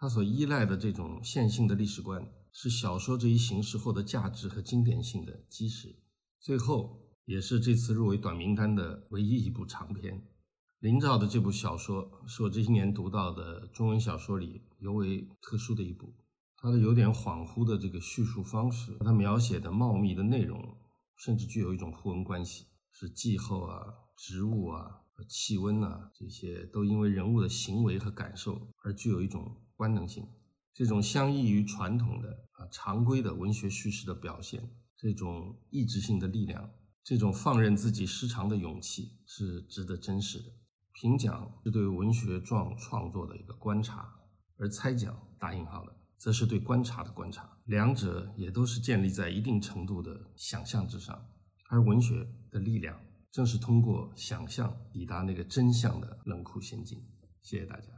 [0.00, 5.96] 他所依赖的这种线性的历史观，是小说这一形式获得价值和经典性的基石。
[6.40, 10.26] 最后，也是这次入围短名单的唯一一部长篇。
[10.80, 16.12] 林兆的这部小说是我这些年读到的中文小说里尤为特殊的一部。
[16.56, 20.76] 它的有点恍惚的这个叙述方式，和它描写的茂密的内容，
[21.16, 23.84] 甚至具有一种互文关系，是气候啊、
[24.16, 30.26] 植物啊、气温啊这些都因为人物的行为和感受而具有一种官能性。
[30.72, 36.68] 这种相异于传统的啊常规的文学叙事的表现，这种意志性的力量，
[37.04, 40.46] 这种放任自己失常的勇气，是值得珍视的。
[40.94, 44.12] 评奖是对文学状创作的一个观察，
[44.56, 51.24] 而猜奖打引号的，则是对观察的观察，两者也都是建立在一定程度的想象之上。
[51.68, 53.00] 而文学的力量，
[53.34, 57.02] 正是通过想象抵达那个真相的冷酷仙境。
[57.42, 57.88] 谢谢大家。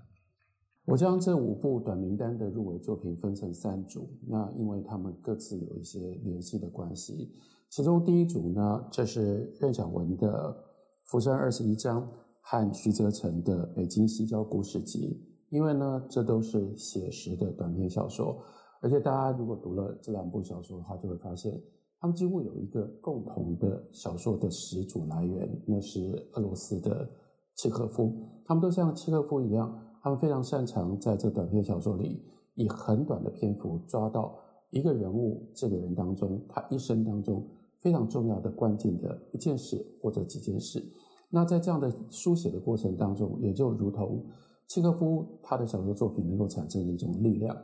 [0.87, 7.35] 我将这五部短名单的入围作品分成三组，那因为他们各自有一些联系的关系。
[7.69, 10.51] 其中第一组呢，这是任晓文的
[11.05, 12.03] 《浮生二十一章》。
[12.49, 15.21] 和徐则成的《北京西郊故事集》，
[15.51, 18.41] 因为呢，这都是写实的短篇小说，
[18.81, 21.61] 而且大家如果读了这两部小说的话，就会发现，
[22.01, 27.09] 他们几乎有一个共同的小说的始祖来源，那是俄罗斯的
[27.55, 28.13] 契诃夫。
[28.45, 32.23] 他们都像契诃夫一样，他们非常擅长在这短篇小说里，
[32.55, 34.39] 以很短的篇幅抓到
[34.71, 40.83] 一个人物这个人当中他一生当中非常重要的关键的一件事或者几件事。
[41.31, 44.25] 那在这样的书写的过程当中，也就如同
[44.69, 47.57] 契诃夫他的小说作品能够产生的一种力量。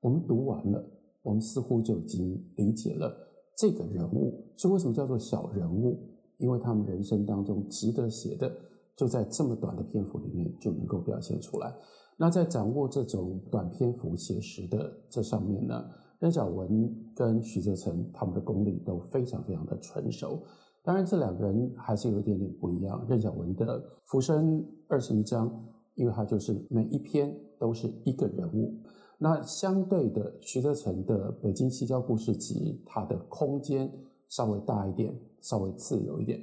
[0.00, 0.84] 我们读完了，
[1.22, 3.16] 我们似乎就已经理解了
[3.56, 4.44] 这个人物。
[4.56, 5.98] 所以为什么叫做小人物？
[6.38, 8.54] 因为他们人生当中值得写的，
[8.94, 11.74] 就在这么短的篇幅里面就能够表现出来。
[12.18, 15.84] 那在掌握这种短篇幅写实的这上面呢，
[16.18, 20.42] 任晓文跟徐则成他们的功力都非常非常的纯熟。
[20.82, 23.04] 当然，这两个人还是有一点点不一样。
[23.08, 25.48] 任晓文的《浮生二十一章》，
[25.94, 28.74] 因为他就是每一篇都是一个人物。
[29.18, 33.90] 那相对的，徐则成的《北京西郊故事集》，它的空间
[34.28, 36.40] 稍微大一点，稍微自由一点。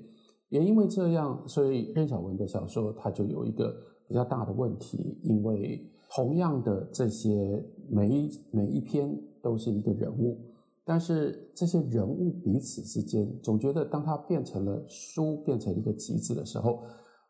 [0.49, 3.75] 也因为这样，所以任晓文的小说它就有一个
[4.07, 10.39] 比较大的问题，因为同样的这些每一每一篇都是一个人物。
[10.85, 16.83] 但是这些人物彼此之间，总觉得当它变成了书，变成一个集子的时候，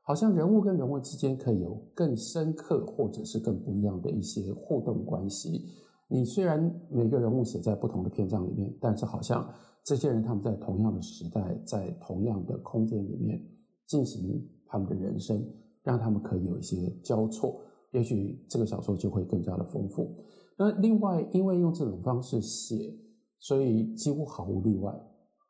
[0.06, 5.66] 好像人物跟人物之间可以有更深刻或者是更不一样的一些互动关系。
[6.10, 9.50] 你虽然每个人物写在不同的篇章里面，但是好像
[9.84, 13.42] 这些人他们在同样的时代，在同样的空间里面
[13.88, 15.42] 进行他们的人生，
[15.82, 20.14] 让他们可以有一些交错，也许这个小说就会更加的丰富。
[20.58, 22.94] 那另外，因为用这种方式写，
[23.40, 24.94] 所以几乎毫无例外，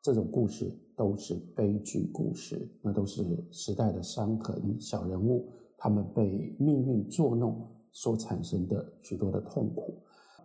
[0.00, 9.94] 这种故事都是悲剧故事，那都是时代的伤痕，小人物他们被命运捉弄所产生的许多的痛苦，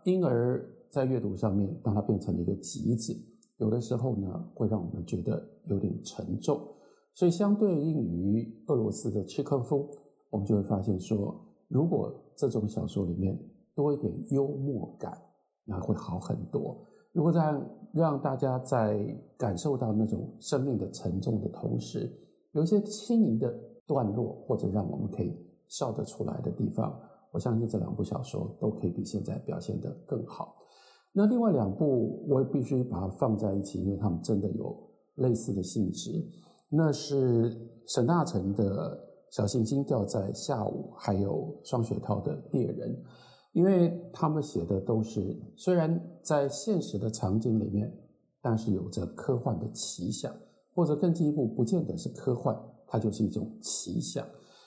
[0.03, 3.15] 因而，在阅读上面，当它变成了一个集子，
[3.57, 6.59] 有的时候呢，会让我们觉得有点沉重。
[7.13, 9.89] 所以，相对应于俄罗斯的契科夫，
[10.29, 13.37] 我们就会发现说，如果这种小说里面，
[13.75, 15.15] 多一点幽默感，
[15.65, 16.77] 那会好很多。
[17.11, 17.59] 如果在
[17.93, 19.03] 让大家在
[19.37, 22.11] 感受到那种生命的沉重的同时，
[22.51, 23.53] 有一些轻盈的
[23.87, 25.35] 段落，或者让我们可以
[25.67, 26.99] 笑得出来的地方，
[27.31, 30.55] 我相信这两部小说都可以比现在表现得更好。
[31.11, 34.75] 那另外两部，我也必须把它放在一起，因为他们真的有
[35.15, 36.11] 类似的性质。
[36.69, 38.95] 那是沈大成的
[39.35, 42.95] 《小行星掉在下午》，还有双雪涛的《猎人》。
[43.53, 47.91] 因为他们写的都是虽然在现实的场景里面，
[48.41, 50.31] 但是有着科幻的奇想，
[50.75, 52.55] 或者更进一步，不见得是科幻，
[52.87, 54.25] 它就是一种奇想。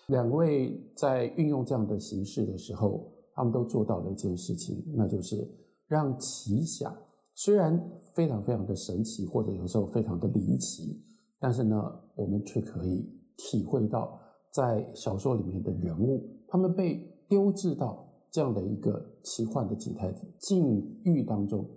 [0.09, 5.49] 两位在运用这样的形式的时候，他们都做到了一件事情，那就是
[5.87, 6.95] 让奇想
[7.35, 7.81] 虽然
[8.13, 11.01] 非常非常的神奇，或者有时候非常的离奇，
[11.39, 11.81] 但是呢，
[12.17, 14.21] 我们却可以体会到
[14.51, 18.09] 在小说里面的人物，他们被丢置到。
[18.33, 21.69] 这样的一个奇幻的景态境遇当中，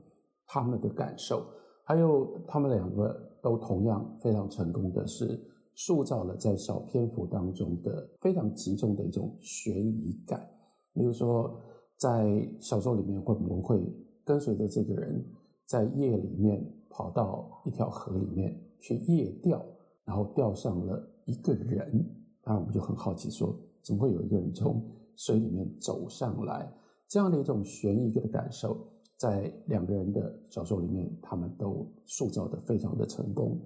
[0.48, 1.46] 他们的感受，
[1.84, 5.40] 还有他们两个都同样非常成功的是
[5.76, 10.50] 塑造了在小篇幅当中的非常集中的一种悬疑感。
[10.94, 11.60] 比如说，
[11.98, 13.78] 在小说里面会不会
[14.24, 15.24] 跟随着这个人
[15.66, 19.62] 在夜里面跑到一条河里面去夜钓，
[20.06, 22.02] 然后钓上了一个人？
[22.42, 23.54] 当然，我们就很好奇，说
[23.84, 24.82] 怎么会有一个人从
[25.16, 26.72] 水里面走上来，
[27.08, 28.88] 这样的一种悬疑的感受，
[29.18, 33.60] 在两个人的小说里面，他们都塑造的非常的成功。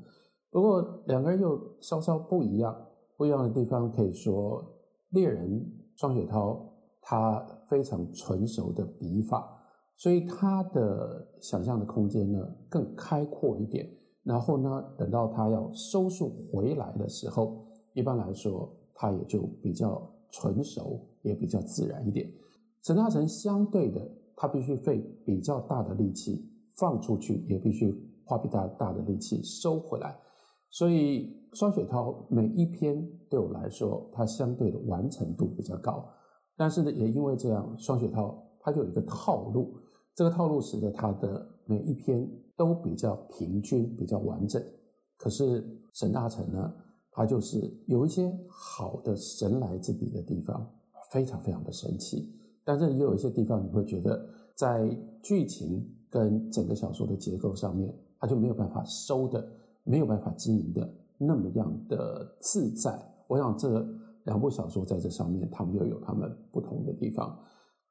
[0.52, 2.76] 不过两个人又稍稍不一样，
[3.18, 4.64] 不一样的地方可以说，
[5.10, 5.64] 猎人
[5.96, 6.68] 庄雪涛
[7.02, 9.48] 他非常纯熟的笔法，
[9.96, 13.88] 所以他的想象的空间呢更开阔一点。
[14.24, 21.00] 然后呢，等到他要收束回来的时候，一般来说他也就比较纯熟。
[21.22, 22.32] 也比较自然一点。
[22.84, 27.94] 沈大成相对的，他必须费比较大的力气放出去，也必须
[28.24, 30.18] 花比较大的力气收回来。
[30.72, 36.08] 所以双雪涛每一篇对我来说，它相对的完成度比较高。
[36.56, 39.76] 但是呢，也因为这样，双雪涛它就有一个套路，
[40.16, 44.62] 这个套路使得它的每一篇都比较平均、比较完整。
[45.18, 46.74] 可是沈大成呢，
[47.12, 50.70] 他就是有一些好的神来之笔的地方。
[51.10, 52.32] 非常非常的神奇，
[52.64, 59.46] 但是也有一些地方你会觉得，在剧情跟整个小说的结构上面，它就没有办法收的，
[59.84, 60.88] 没有办法经营的
[61.18, 63.00] 那么样的自在。
[63.28, 63.86] 我想这
[64.26, 67.38] 两部小说在这上面，他们又有他们不同的地方。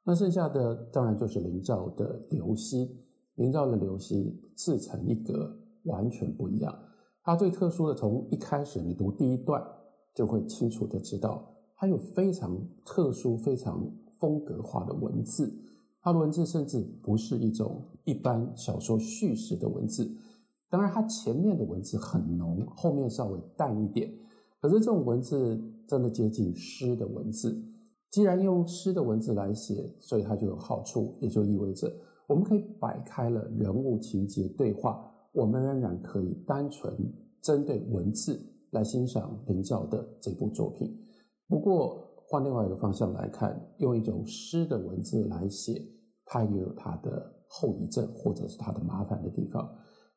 [0.05, 2.97] 那剩下的当然就是林兆的刘希，
[3.35, 5.55] 林兆的刘希自成一格，
[5.85, 6.75] 完全不一样。
[7.23, 9.63] 它最特殊的，从一开始你读第一段，
[10.15, 11.55] 就会清楚的知道。
[11.79, 15.57] 它有非常特殊、非常风格化的文字，
[16.03, 20.13] 它的文字甚至不是一种一般小说叙事的文字。
[20.69, 24.13] 当然，它前面的文字很浓，后面稍微淡一点。
[24.61, 27.65] 可是这种文字真的接近诗的文字。
[28.11, 31.91] 既然用诗的文字来写，所以它就有好处，也就意味着
[32.27, 36.93] 我们可以摆开了人物情节对话，我们仍然可以单纯
[37.41, 40.99] 针对文字来欣赏林教的这部作品。
[41.49, 45.83] 不过，换另外一个方向来看，用一种诗的文字来写，
[46.27, 49.67] 它也有它的后遗症，或者是它的麻烦的地方。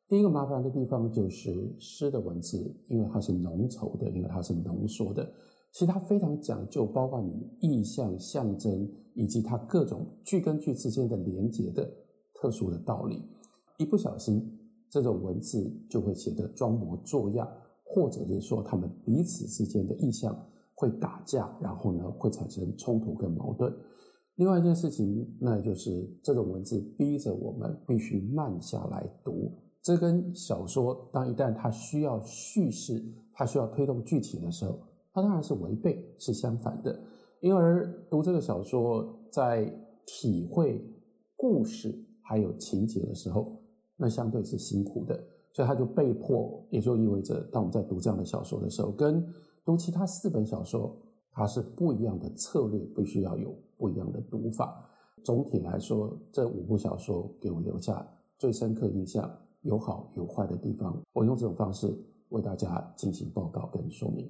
[0.08, 5.24] 第一个麻烦的地方就是诗的文字，因为它是浓稠的，因为它是浓缩的，
[5.72, 11.90] 其实它非常讲究，包括你意象、象征以及它各种句跟句之间的连接的
[12.34, 13.22] 特殊的道理。
[13.78, 14.58] 一不小心，
[14.90, 17.48] 这种文字就会写得装模作样，
[17.82, 20.36] 或者是说他们彼此之间的意象。
[20.82, 23.72] 会打架，然后呢会产生冲突跟矛盾。
[24.34, 29.52] 另外一件事情，那就是这种文字逼着我们必须慢下来读。
[29.80, 33.00] 这跟小说当一旦它需要叙事，
[33.32, 34.80] 它需要推动剧情的时候，
[35.12, 36.98] 它当然是违背，是相反的。
[37.40, 39.72] 因而读这个小说，在
[40.04, 40.84] 体会
[41.36, 43.56] 故事还有情节的时候，
[43.96, 45.14] 那相对是辛苦的，
[45.52, 49.24] 所以他就被迫，也就意味着，当我们在读这样的小说的时候，跟
[49.64, 50.96] 读其他四本小说，
[51.30, 54.88] 它是不一样的策略，必须要有不一样的读法。
[55.24, 58.04] 总体来说，这五部小说给我留下
[58.38, 61.00] 最深刻印象，有好有坏的地方。
[61.12, 61.96] 我用这种方式
[62.30, 64.28] 为大家进行报告跟说明。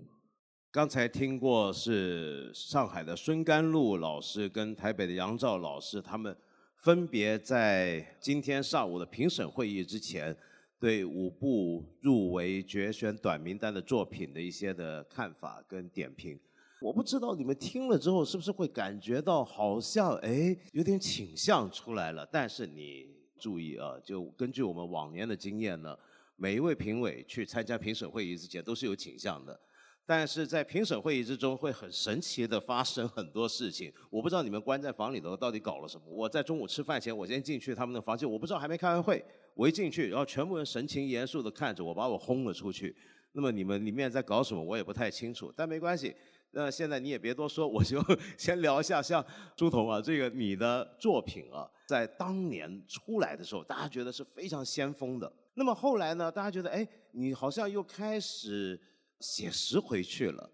[0.70, 6.36] 刚才听过是上海的孙甘露老师跟台北的杨照老师，他们
[6.76, 10.36] 分别在今天上午的评审会议之前，
[10.82, 16.36] 对五部入围决选短名单的作品的一些的看法跟点评。
[16.80, 23.06] 我不知道你们听了之后是不是会感觉到好像哎有点倾向出来了，但是你
[23.38, 25.96] 注意啊，就根据我们往年的经验呢，
[26.34, 29.60] 每一位评委去参加评审会议之前都是有倾向的，
[30.04, 33.92] 但是在评审会议之中会很神奇的发生很多事情。
[34.10, 36.02] 我不知道你们关在房里头到底搞了什么。
[36.08, 39.24] 我在中午吃饭前，我先进去他们的房间，我不知道还没开完会，
[39.54, 42.94] 我一进去，然后全部人神情严肃的看着我，把我轰了出去。
[43.32, 46.14] 那么你们里面在搞什么，我也不太清楚，但没关系。
[46.50, 47.98] 那现在你也别多说，我就
[48.36, 49.24] 先聊一下，像
[49.56, 55.32] 朱彤啊，这个你的作品啊，在当年出来的时候，大家觉得是非常先锋的。
[55.54, 58.78] 那么后来呢，大家觉得，哎，你好像又开始
[59.20, 60.50] 写实回去了。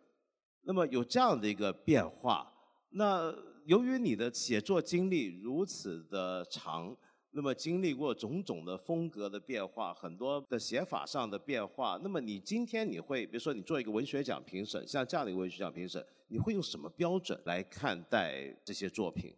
[0.63, 2.53] 那么有这样的一个变化，
[2.91, 3.35] 那
[3.67, 6.97] 由于你的写作经历如此的长。
[7.39, 11.97] 那么经历过种种的风格的变化，很多的写法上的变化。
[12.03, 19.33] 那么你今天你会，比如说你做一个文学奖评审，像这样的一个文学奖评审，你会用什么标准来看待这些作品？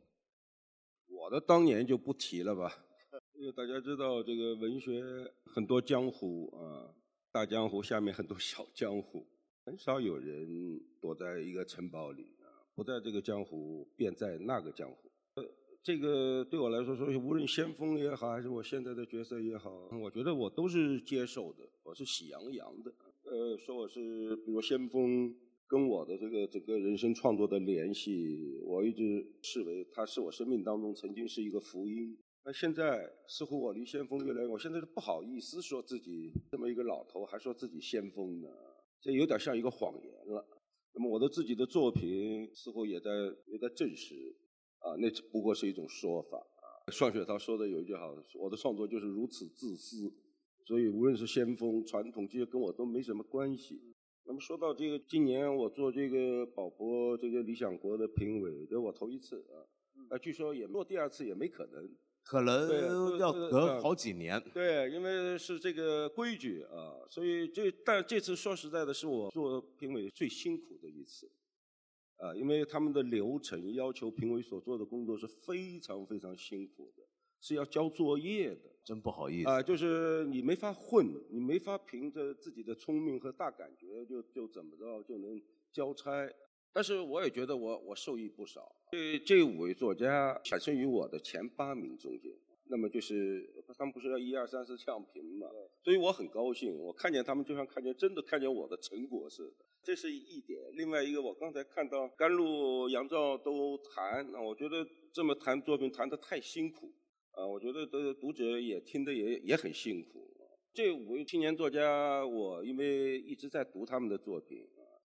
[1.08, 2.74] 我的当年就不提了吧，
[3.34, 5.04] 因为大家知道这个文学
[5.44, 6.88] 很多江湖啊，
[7.30, 9.26] 大江湖下面很多小江湖，
[9.66, 15.09] 很少有人躲在一个城堡里啊，不在这个江湖，便在那个江湖。
[15.82, 22.92] 这个对我来说，说无论先锋也好，还是我现在的角色也好，我觉得我都是接受的，我是喜洋洋的。
[23.24, 25.34] 呃，说我是比如先锋，
[25.66, 32.14] 跟我的这个整个人生创作的联系，我一直视为它是我生命当中曾经是一个福音。
[32.44, 38.48] 那现在似乎我离先锋越来越，我现在都不好意思说自己这么一个老头，还说自己先锋呢，
[39.00, 40.46] 这有点像一个谎言了。
[40.92, 43.10] 那么我的自己的作品似乎也在
[43.46, 44.29] 也在证实。
[44.90, 46.90] 啊，那只不过是一种说法啊。
[46.90, 50.12] 双雪涛说的有一句好，我的创作就是如此自私，
[50.64, 53.80] 所以无论是先锋、传统，这些跟我都没什么关系。
[54.24, 59.62] 那么说到这个，今年我做这个宝博这个理想国的评委，这我头一次啊，
[60.10, 64.40] 啊，据说也落第二次也没可能，可能要隔好几年。
[64.52, 71.30] 对，因为是这个规矩啊，所以这但这次说实在的，是我做评委最辛苦的一次。
[72.20, 77.02] 啊，因为他们的流程要求评委所做的工作是非常非常辛苦的，
[77.40, 79.62] 是要交作业的，真不好意思啊！
[79.62, 85.40] 就是你没法混，你没法凭着自己的聪明和大感觉就就怎么着就能
[85.72, 86.10] 交差。
[86.72, 88.70] 但是我也觉得我我受益不少。
[88.92, 92.30] 这这五位作家产生于我的前八名中间。
[92.72, 95.48] 那么就是他们不是要一二三四这样评嘛，
[95.82, 100.58] 所以我很高兴，我看见他们就像看见真的看见我的成果似的，这是一点。
[100.74, 106.92] 另外一个，我刚才看到甘露、杨照都谈，那我觉得这么谈作品谈得太辛苦，
[107.32, 110.28] 啊，我觉得的读者也听得也也很辛苦。
[110.72, 114.58] 这五位青年作家，我因为一直在读他们的作品，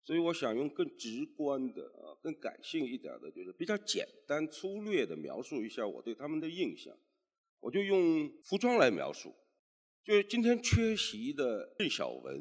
[0.04, 6.94] 所以我想用更直观的啊、更感性一点的，就是比较简单粗略的描述一下我对他们的印象。
[7.62, 9.34] 我就用服装来描述，
[10.04, 12.38] 就是今天缺席的郑晓文，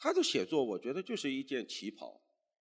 [0.00, 2.20] 他的写作我觉得就是一件旗袍，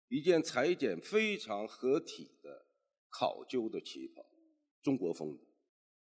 [0.10, 2.66] 一件裁剪非常合体的
[3.08, 4.26] 考究的旗袍，
[4.82, 5.44] 中国风的。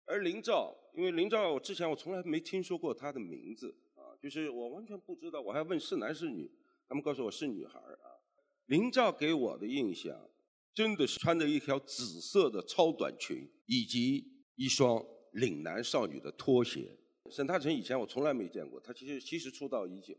[0.06, 6.52] 而林兆，因为林兆之前我从来没听说过他的名字啊，就是我完全不知道，我还问是男是女，
[6.90, 8.20] 他们告诉我是女孩啊。
[8.66, 10.30] 林兆给我的印象
[10.74, 15.06] 真的是穿着一条紫色的超短裙，以及一双。
[15.36, 16.98] 岭南少女的拖鞋，
[17.30, 20.16] 沈大成以前我从来没见过，他其实其实出道已久。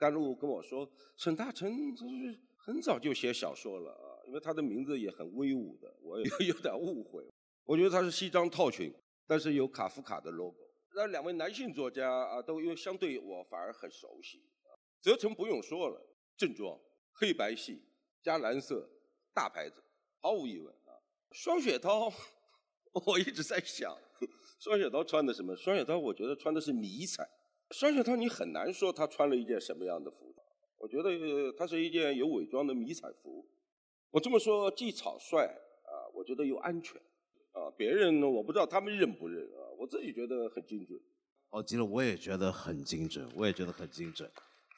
[0.00, 7.22] 甘露跟我说，沈大成就是很早就写小说了啊，因为他的名字也很威武的， 我也 有点误会。
[7.66, 8.90] 我觉得他是西装套裙，
[9.26, 10.56] 但是有卡夫卡的 logo。
[10.94, 14.42] 那两位男性作家啊，都因为相对我反而很熟悉。
[15.02, 16.00] 泽成不用说了，
[16.34, 16.80] 正装
[17.12, 17.82] 黑白系
[18.22, 18.88] 加蓝色
[19.34, 19.84] 大牌子，
[20.18, 20.96] 毫无疑问啊。
[21.32, 22.10] 双雪涛，
[23.06, 23.94] 我一直在想。
[24.58, 25.54] 双雪涛穿的什么？
[25.54, 27.28] 双雪涛，我觉得穿的是迷彩。
[27.70, 30.46] 双雪涛，你很难说他穿了一件什么样的服装。
[30.78, 33.46] 我觉得他是一件有伪装的迷彩服。
[34.10, 37.00] 我这么说既草率啊，我觉得又安全
[37.52, 37.70] 啊。
[37.76, 39.70] 别人呢，我不知道他们认不认啊。
[39.78, 40.98] 我自己觉得很精准。
[41.50, 44.28] 哦，其实，我也觉得很精准，我也觉得很精准。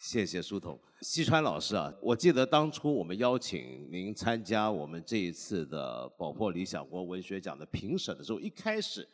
[0.00, 9.08] 谢谢书童，西川老师啊，我记得当初我们邀请您参加我们这一次的宝珀理想国文学奖的评审的时候，一开始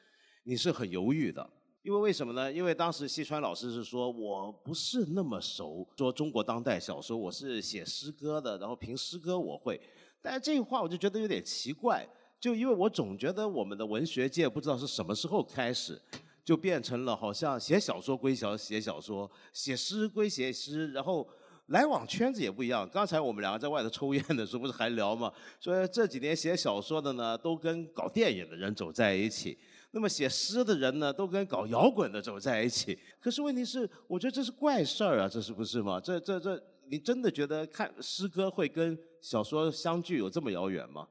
[0.44, 1.48] 你是很犹豫的，
[1.88, 2.52] 因为为什么呢？
[2.52, 9.80] 因为当时西川老师是说我不是那么熟，说中国当代小说，我是写诗歌的，然后评诗歌我会，
[10.20, 12.06] 但是这句话我就觉得有点奇怪，
[12.38, 15.98] 就因为我总觉得我们的文学界不知道是什么时候开始。
[16.44, 21.26] 就变成了好像写小说归小写小说，写诗归写诗，然后
[21.66, 22.88] 来往圈子也不一样。
[22.90, 25.30] 刚才我们两个在外头抽烟的时候，不是还聊吗？
[25.60, 29.58] 说这几年写小说的呢，都跟搞电影的人走在一起；
[29.90, 32.98] 那么写诗的人呢，都跟搞摇滚的走在一起。
[33.20, 35.98] 可是问题是，我觉得这是怪事儿啊，这是不是吗？
[35.98, 41.08] 这这这，你真的觉得看诗歌会跟小说相距有这么遥远吗？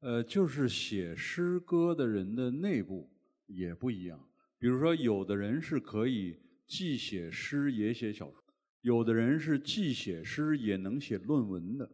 [0.00, 3.10] 呃，就是写诗歌的人的内部
[3.46, 4.18] 也不一样。
[4.58, 8.42] 比如说，有的人是可以既写诗也写小说，
[8.82, 11.90] 有的人是既写诗也能写论文的，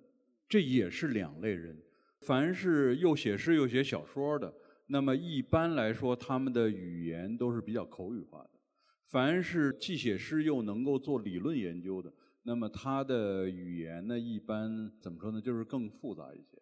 [0.48, 1.80] 这也是两类人。
[2.20, 4.52] 凡是又写诗又写小说的，
[4.86, 8.50] 那么一般来说，他们的语言都是比较口语化的；
[9.06, 12.12] 凡是既写诗又能够做理论研究的，
[12.42, 16.58] 那么他的语言呢，一般怎么说呢，就是更复杂一些。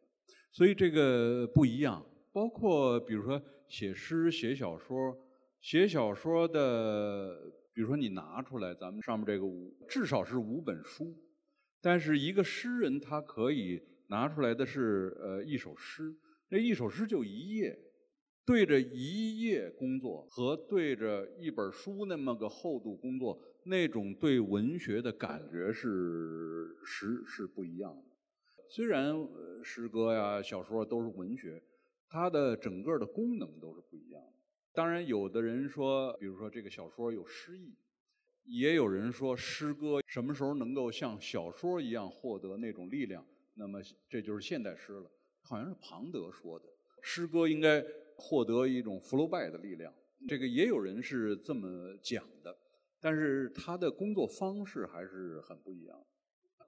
[0.52, 2.04] 所以这个不一样。
[2.32, 5.16] 包括比如说写诗、写小说。
[5.60, 7.40] 写小说的，
[7.72, 11.16] 比如说你拿出来，咱们上面这个五，至少是五本书，
[11.80, 16.14] 但是一个诗人他可以拿出来的是呃一首诗，
[16.50, 17.74] 那一首诗就一页，
[18.46, 28.16] 对着一页工作和对着一本书那么个厚度工作，那种对文学的感觉是是是不一样的。
[28.68, 29.14] 虽然
[29.62, 31.62] 诗歌呀、小说都是文学，
[32.08, 34.32] 它的整个的功能都是不一样的。
[34.72, 37.74] 当然，有的人说，比如说这个小说有诗意，
[38.44, 43.24] 也有人说诗歌什么时候能够像小说一样获得那种力量，
[43.54, 45.10] 那么这就是现代诗了。
[45.42, 46.66] 好像是庞德说的，
[47.00, 47.84] 诗歌应该
[48.16, 49.92] 获得一种 flow by 的力量。
[50.28, 52.56] 这个也有人是这么讲的，
[53.00, 55.96] 但是他的工作方式还是很不一样。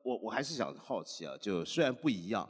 [0.02, 2.48] 我我还是想好奇啊，就虽然不一样。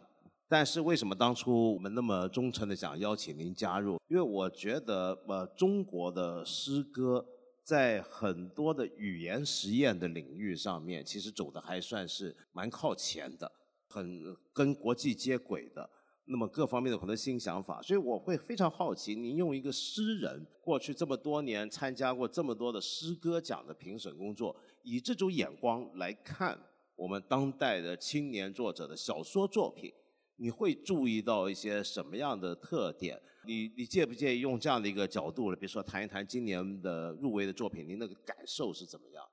[0.48, 4.00] 但是为什么当初我们那么忠诚的想邀请您加入？
[4.06, 7.26] 因为我觉得，呃，中国的诗歌
[7.64, 13.50] 在很多的语言实验的领域上面，其实走的还算是蛮靠前的，
[13.88, 15.90] 很跟国际接轨的。
[16.26, 26.58] 那么各方面的很多新想法，所以我会非常好奇，您用一个诗人过去这么多年参加过这么多的诗歌奖的评审工作，以这种眼光来看
[26.96, 29.92] 我们当代的青年作者的小说作品。
[30.38, 33.18] 你会注意到一些什么样的特点？
[33.46, 39.24] 你你介不介意用这样的一个角度，比如说谈一谈今年的入围的作品，您那个感受是怎么样？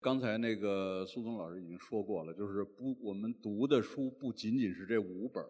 [0.00, 5.44] 刚才那个苏东老师已经说过了，就是不，我们读的书不仅仅是这五本，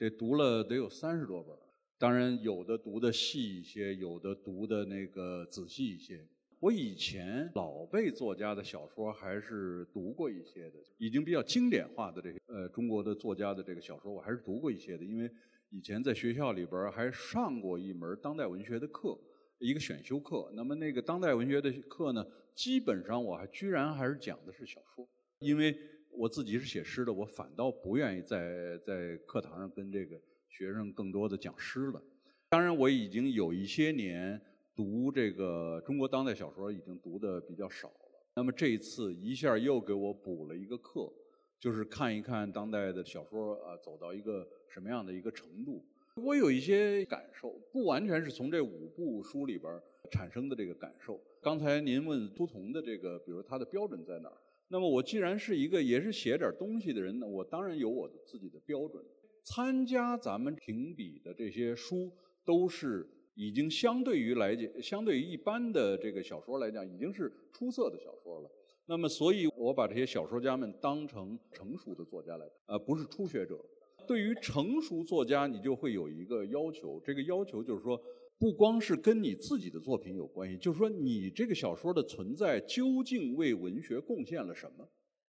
[0.00, 1.54] 得读了得有三十多本。
[1.98, 6.26] 当然，有的读的细一些，有的读的那个仔细一些。
[6.58, 15.04] 我以前老辈作家的小说还是读过一些的，已经比较经典化的这些呃中国的作家的这个小说，我还是读过一些的。
[15.04, 15.30] 因为
[15.68, 19.14] 以前在学校里边还上过一门当代文学的课，
[19.58, 20.50] 一个选修课。
[20.54, 25.06] 那么那个当代文学的课呢，基本上我还居然还是讲的是小说，
[25.40, 25.76] 因为
[26.12, 32.02] 我自己是写诗的，我反倒不愿意在在课堂上跟这个学生更多的讲诗了。
[32.48, 34.40] 当然，我已经有一些年。
[34.72, 41.12] 读这个中国当代小说已经读的比较少了，那么这一次一下又给我补了一个课，
[41.58, 45.84] 就是看一看当代的小说啊走到一个什么样的一个程度。
[46.14, 49.78] 我有一些感受，不完全是从这五部书里边
[50.10, 51.20] 产生的这个感受。
[51.42, 54.38] 刚才您问苏童的这个，比如他的标准在哪儿？
[54.70, 59.04] 那么我既然是一个也是写点东西的人呢，我当然有我的自己的标准。
[59.42, 62.10] 参加咱们评比的这些书
[62.44, 63.06] 都是。
[63.36, 68.50] 已经相对于来讲，相对于一般的这个小说来讲，已经是出色的小说了。
[68.84, 73.58] 那么，所以我把这些小说家们当成成熟的作家来，呃，不是初学者。
[74.06, 77.98] 对于成熟作家，你就会有一个要求，这个要求就是说，
[78.40, 84.88] 不光是跟你自己的作品有关系，就是说你这个小说的存在究竟为文学贡献了什么？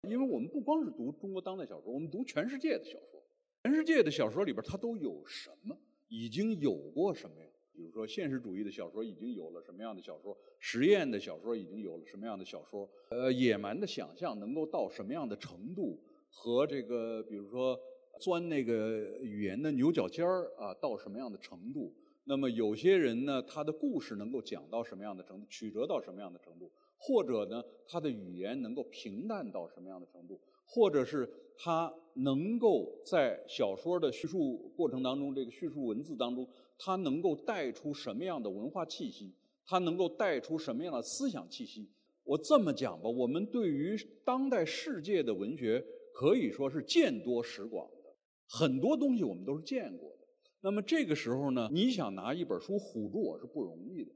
[0.08, 3.20] 因为我们不光是读中国当代小说，我们读全世界的小说，
[3.64, 5.76] 全世界的小说里边它都有什么？
[6.06, 7.46] 已经有过什么呀？
[7.74, 10.38] 比如说，现实主义的小说已经有了什么样的小说？
[10.60, 12.88] 实验的小说已经有了什么样的小说？
[13.10, 15.98] 呃，野蛮的想象能够到什么样的程度？
[16.28, 17.76] 和这个，比如说
[18.20, 21.92] 钻那个语言的牛角尖儿啊，到什么样的程度？
[22.24, 36.48] 那么有些人呢，他的故事能够讲到什么样的程度，曲折到什么样的程度，或者呢，他的语言能够平淡到什么样的程度，或者是他能够在小说的叙述过程当中，这个叙述文字当中，
[36.78, 39.34] 他能够带出什么样的文化气息，
[39.66, 41.90] 他能够带出什么样的思想气息。
[42.22, 48.14] 我这么讲吧，我们对于当代世界的文学可以说是见多识广的，
[48.46, 50.21] 很多东西我们都是见过的。
[50.64, 54.12] 那么这个时候呢，你想拿一本书唬住我是不容易的，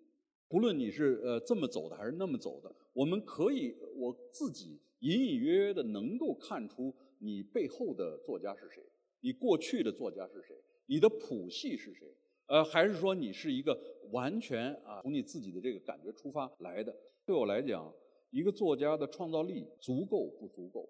[0.49, 8.80] 不论你是呃这么走的还是那么走的，我们可以我自己隐隐约约的能够看出你背后的作家是谁，
[9.20, 10.55] 你过去的作家是谁，
[10.86, 12.07] 你的谱系是谁，
[12.47, 13.76] 呃，还是说你是一个
[14.12, 16.94] 完全啊从你自己的这个感觉出发来的？
[17.24, 17.92] 对我来讲，
[18.30, 20.88] 一个作家的创造力足够不足够，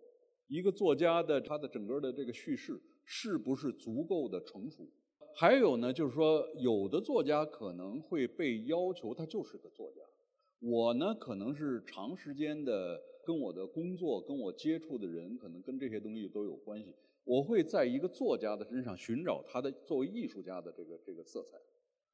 [0.49, 4.87] 一个作家的他的整个的这个叙事是不是足够的成熟？
[5.39, 10.01] 还有呢，就是说，有的作家可能会被要求他就是个作家。
[10.61, 16.95] 我呢，可能是长时间的跟我的工作、跟我接触的人，可能跟这些东西都有关系。
[17.25, 21.59] 我会在一个作家的身上寻找他的作为艺术家的这个这个色彩。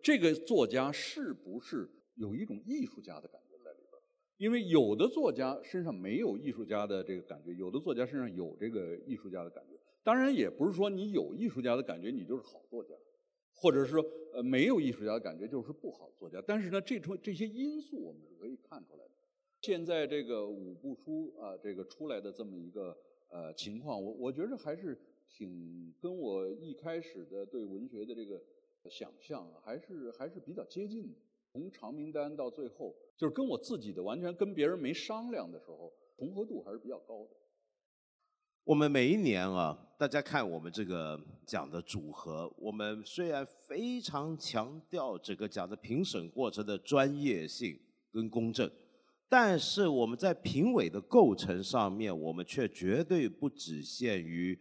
[0.03, 4.03] 这个作家是不是有一种艺术家的感觉在里边？
[4.39, 9.79] 因为有的作家身上没有艺术家的这个感觉，有的作家身上有这个艺术家的感觉。
[10.03, 12.93] 当然，也不是说你有艺术家的感觉，你就是好作家。
[13.55, 16.43] 或者是说，呃，没有艺术家的感觉就是不好作家。
[16.47, 19.11] 但是呢，这种这些因素我们是可以看出来的。
[19.61, 22.97] 现在这个五部书啊，这个出来的这么一个
[23.29, 24.99] 呃情况，我我觉得还是
[25.29, 28.43] 挺跟我一开始的对文学的这个
[28.91, 31.19] 想象还是还是比较接近的。
[31.53, 37.37] 从长名单到最后，就是跟我自己的完全跟别人没商量的时候，重合度还是比较高的。
[38.65, 47.77] 我们每一年啊，大家看我们这个奖的组合，我们虽然非常强调这个奖的评审过程的专业性
[48.13, 48.71] 跟公正，
[49.29, 54.57] 但是我们在评委的构成上面，我们却绝对不只限于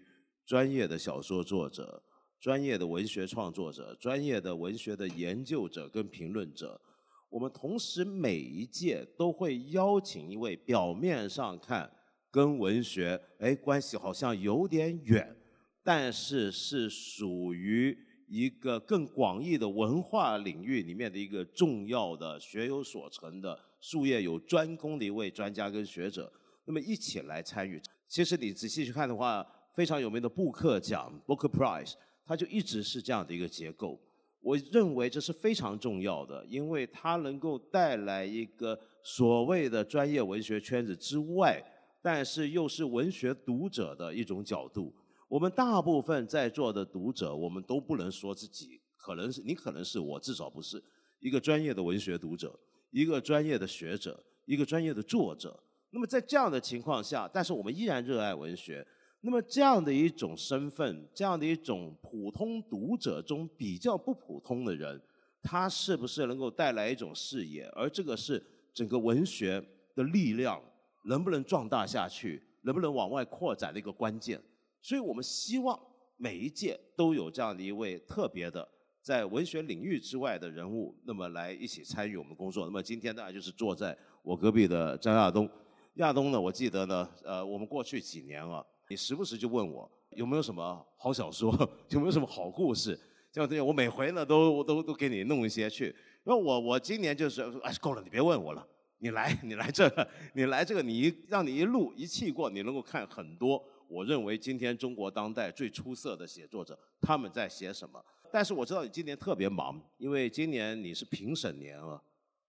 [0.48, 2.02] 专业的小说作者、
[2.40, 6.82] 专业的文学创作者、专业的文学的研究者跟评论者，
[7.30, 11.92] 我们同时每一届都会邀请一位表面上看。
[12.32, 15.36] 跟文学哎关系好像有点远，
[15.84, 17.98] 但是是属于
[18.30, 26.32] 一个更广义的文化领域里面的一个重要的学有所成的术业有专攻的一位专家跟学者，
[26.64, 27.82] 那么一起来参与。
[28.08, 34.00] 其实你仔细去看的话，非常有名的布克奖 （Booker Prize） 它就一直是这样的一个结构。
[34.40, 41.62] 我认为这是非常重要的，因为它能够带来一个所谓的专业文学圈子之外。
[42.02, 44.94] 但是又是文学读者的一种角度。
[45.28, 50.84] 我们大部分在座的读者，我们都不能说自己可能是你，可能是我，至少不是
[51.20, 55.58] 一个专业的文学读者，一个专业的学者，一个专业的作者。
[55.92, 58.86] 那么在这样的情况下，但是我们依然热爱文学。
[59.22, 65.00] 那么这样的一种身份，这样的一种普通读者中比较不普通的人，
[65.44, 67.66] 他是不是能够带来一种视野？
[67.76, 68.44] 而这个是
[68.74, 69.64] 整个文学
[69.96, 70.62] 的力量。
[71.04, 74.42] 能不能壮大下去，能不能往外扩展的一个关键，
[74.82, 75.80] 所以我们希望
[76.18, 78.68] 每一届都有这样的一位特别的
[79.02, 82.66] 在文学领域之外的人物，那么来一起参与我们工作。
[82.66, 85.50] 那么今天大家就是坐在我隔壁的张亚东，
[85.96, 91.52] 亚东呢，我记得呢，呃，我们过去几年啊，你时不时就问我有没有什么好小说，
[91.90, 93.00] 有没有什么好故事，
[93.32, 95.96] 这样这样，我每回呢都都都给你弄一些去。
[96.24, 98.68] 那我我今年就是哎够了，你别问我了。
[99.02, 103.62] 你来， 你来这个，你来这个，你一让你一路一气过，你能够看很多。
[103.88, 108.02] 我认为今天中国当代最出色的写作者，他们在写什么？
[108.32, 112.02] 但是我知道你今年特别忙，因为今年你是评审年啊，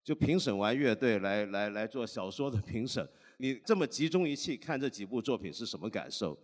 [0.04, 3.08] 就评审完乐队来来来做小说的评审。
[3.38, 6.38] 你这么集中一气看这几部作品是什么感受？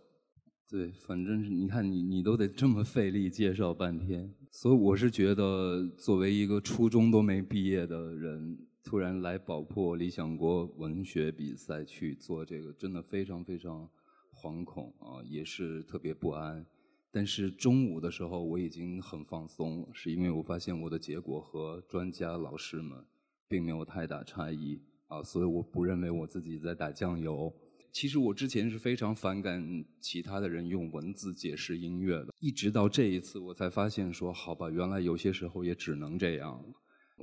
[0.67, 8.57] 对，反正是你看你你都得这么费力介绍半天，所以我是觉得作为一个初中都没毕业的人。
[8.83, 13.87] 突然来宝珀理想国文学比赛去做这个，真的非常非常
[14.33, 16.65] 惶恐啊，也是特别不安。
[17.11, 23.03] 但是中午的时候我已经很放松，是因为我发现我的结果和专家老师们
[23.47, 27.53] 并没有太大差异啊，所以我不认为我自己在打酱油。
[27.91, 36.63] 其实我之前是非常反感其他的人用文字解释音乐的，一直到这一次我才发现说，好吧，原来有些时候也只能这样。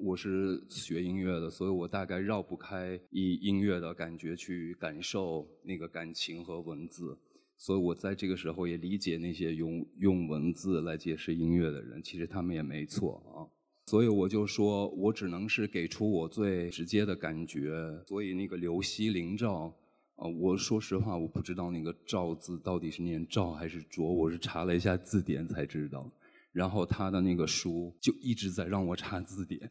[0.03, 7.19] 我是学音乐的，所以我大概绕不开以音乐的感觉去感受那个感情和文字，
[7.57, 13.49] 所以我在这个时候也理解那些用用文字来解释音乐的人，其实他们也没错啊。
[13.87, 18.03] 所以我就说我只能是给出我最直接的感觉。
[18.07, 19.75] 所以那个刘希林照，
[20.17, 26.11] 啊，我说实话，我不知道那个赵字到底是念赵还是卓，我是查了一下字典才知道。
[26.53, 29.71] 然后他的那个书就一直在让我查字典，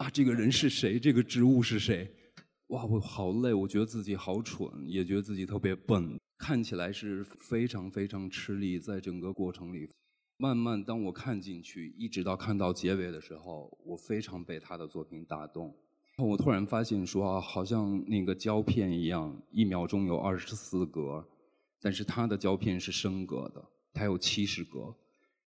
[0.00, 0.98] 啊，这个人是谁？
[0.98, 2.10] 这个植物是谁？
[2.68, 9.90] 哇，我好累，我觉得自己好蠢，也觉得自己特别笨，看起来是非常非常吃力，在整个过程里，
[10.38, 15.76] 慢慢当我看进去，一直到看到结尾的时候，我非常被他的作品打动。
[16.16, 21.28] 我突然发现说啊，好像那个胶片一样，一秒钟有二十四格，
[21.78, 24.96] 但是他的胶片是升格的，它有七十格。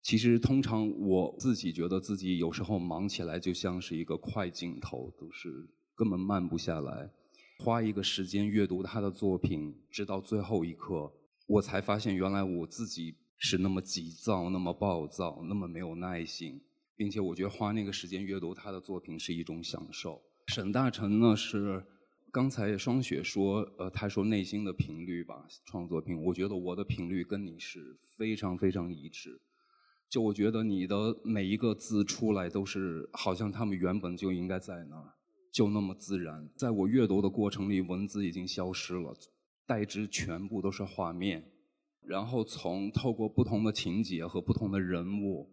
[0.03, 7.11] 其实通常我自己觉得自己有时候忙起来就像是一个快镜头，都是根本慢不下来。
[7.59, 11.13] 花一个时间阅读他的作品，直到最后一刻，
[11.47, 16.61] 我才发现原来我自己是那么急躁、那么暴躁、那么没有耐心，
[16.97, 20.23] 并且我觉得花那个时间阅读他的作品是一种享受。
[20.47, 21.85] 沈大成呢是
[22.31, 29.41] 刚才双雪说，呃，他说内心的频率吧，创作品，我觉得我的频率跟你是非常非常一致。
[30.09, 35.13] 就我觉得你的每一个字出来都是好像他们原本就应该在那儿，
[35.53, 36.49] 就那么自然。
[36.57, 39.15] 在我阅读的过程里，文字已经消失了，
[39.67, 41.45] 代之全部都是画面。
[42.01, 45.51] 然后从透过不同的情节和不同的人物，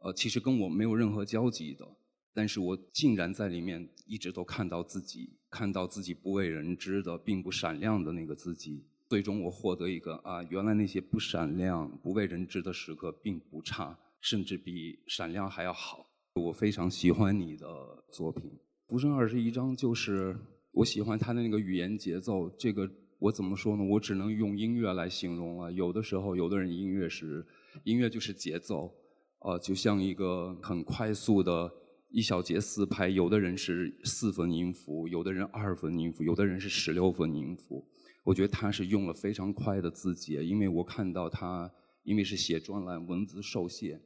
[0.00, 1.88] 呃，其实跟我没有任何交集的，
[2.34, 8.84] 但是我竟然在里面一直都看到自己，看到自己不为人知的、并不闪亮的那个自己。
[9.08, 16.06] 最终我获得一个啊，原来那些不闪亮、不为人知的时刻并不差，甚至比闪亮还要好。
[16.34, 17.66] 我非常喜欢你的
[18.12, 18.50] 作品
[18.86, 20.36] 《浮生二十一章》，就是
[20.72, 22.50] 我喜欢他的那个语言节奏。
[22.58, 22.88] 这个
[23.18, 23.82] 我怎么说呢？
[23.82, 25.72] 我只能用音乐来形容了。
[25.72, 27.44] 有的时候，有的人音乐是
[27.84, 28.92] 音乐就是节奏，
[29.40, 31.72] 呃，就像一个很快速的
[32.10, 33.08] 一小节四拍。
[33.08, 37.84] 有的人是四分音符，有的人二分音符，有的人是十六分音符。
[38.24, 41.70] 我觉得他是用了非常快的字节，因为我看到他，
[42.02, 44.00] 因为是写专栏，文字受限，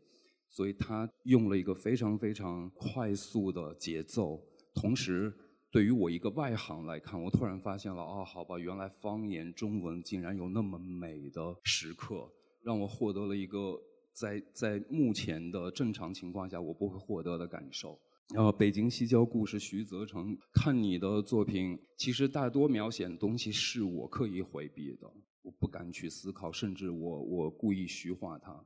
[0.49, 4.41] 所以他用了一个非常非常快速的节奏。
[4.75, 5.33] 同时，
[5.71, 12.31] 对于我一个外行来看，我突然发现了，哦，好吧，原来方言中文竟然有那么美的时刻，
[12.63, 13.81] 让我获得了一个
[14.13, 17.99] 在在目前的正常情况下我不会获得的感受。
[18.31, 20.39] 然后《北京西郊故事》，徐则成。
[20.53, 25.13] 看你的作品，其实大多描写的东西是我刻意回避的，
[25.43, 28.65] 我不敢去思考，甚至我我故意虚化它。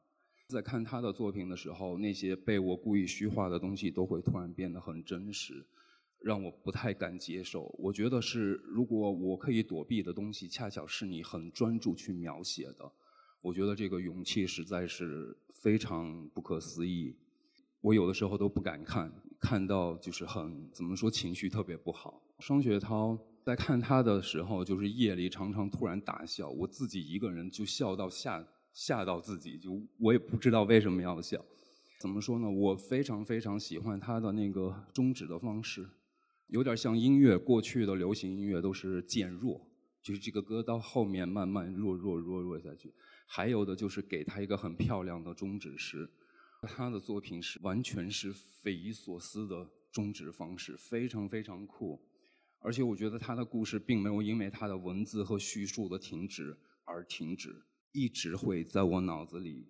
[0.49, 5.67] 在看他的作品的时候，那些被我故意虚化的东西都会突然变得很真实，
[6.23, 7.65] 让我不太敢接受。
[7.81, 12.93] 我觉得是，如果我可以躲避的东西，恰巧是你很专注去描写的，
[13.41, 17.17] 我觉得这个勇气实在是非常不可思议。
[17.81, 19.13] 我有的时候都不敢看。
[19.41, 22.22] 看到就是很怎么说情绪特别不好。
[22.41, 31.43] 双雪涛在看他的时候，就是夜里常常突然大笑，我自己一个人就笑到吓吓到自己，就我也不知道为什么要笑。
[31.99, 32.51] 怎么说呢？
[32.51, 35.89] 我非常非常喜欢他的那个终止的方式，
[36.49, 39.66] 有点像音乐过去的流行音乐都是渐弱，
[40.03, 42.93] 就是这个歌到后面慢慢弱弱弱弱下去。
[43.26, 46.09] 还有的就是给他一个很漂亮的终止时。
[46.63, 52.01] 他的作品是完全是匪夷所思的终止方式，非常非常酷，
[52.59, 57.55] 而且我觉得他的故事并没有因为他的文字和叙述的停止而停止，
[57.93, 59.67] 一直会在我脑子里。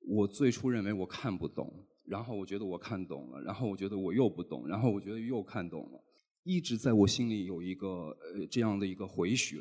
[0.00, 6.04] 我最初认为我看不懂，然后我觉得我看懂了，然后我觉得我又不懂，然后我觉得又看懂了，
[6.44, 9.60] 一直在我心里有一个呃这样的一个回旋，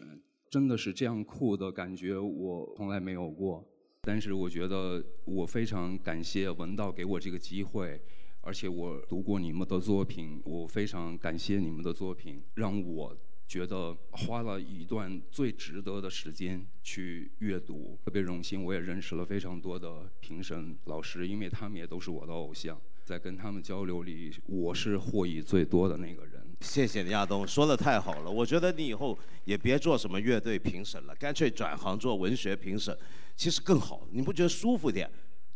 [0.50, 3.68] 真的是这样酷的感觉，我从来没有过。
[4.06, 8.00] 但是我觉得我非常感谢文道给我这个机会，
[8.42, 26.45] 而且我读过你们的作品，我非常感谢你们的作品，让我觉得花了一段最值得的时间去阅读，特别荣幸，我也认识了非常多的评审老师，因为他们也都是我的偶像，在跟他们交流里，我是获益最多的那个人。
[26.62, 32.98] 谢谢李亚东，说的太好了，我觉得你以后也别做什么乐队评审了，干脆转行做文学评审。
[33.36, 35.10] 其实更好，你不觉得舒服点？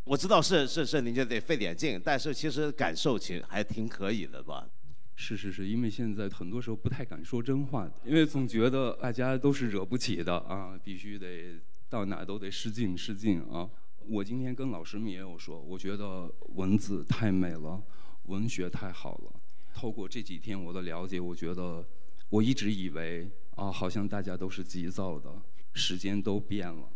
[0.03, 4.67] 我知道是是是，你就得费点劲，但是其实感受其实还挺可以的吧？
[5.15, 13.69] 是是是，因为现在很多时候不太敢说真话，因为总觉得大家都是惹不起的啊，必须得到哪都得失敬失敬啊。
[14.07, 17.81] 我今天跟老师们也有说，我觉得文字太美了，
[18.23, 19.33] 文学太好了。
[19.79, 21.87] 透过这几天我的了解，我觉得
[22.27, 25.33] 我一直以为啊，好像大家都是急躁的，
[25.71, 26.89] 时间都变了。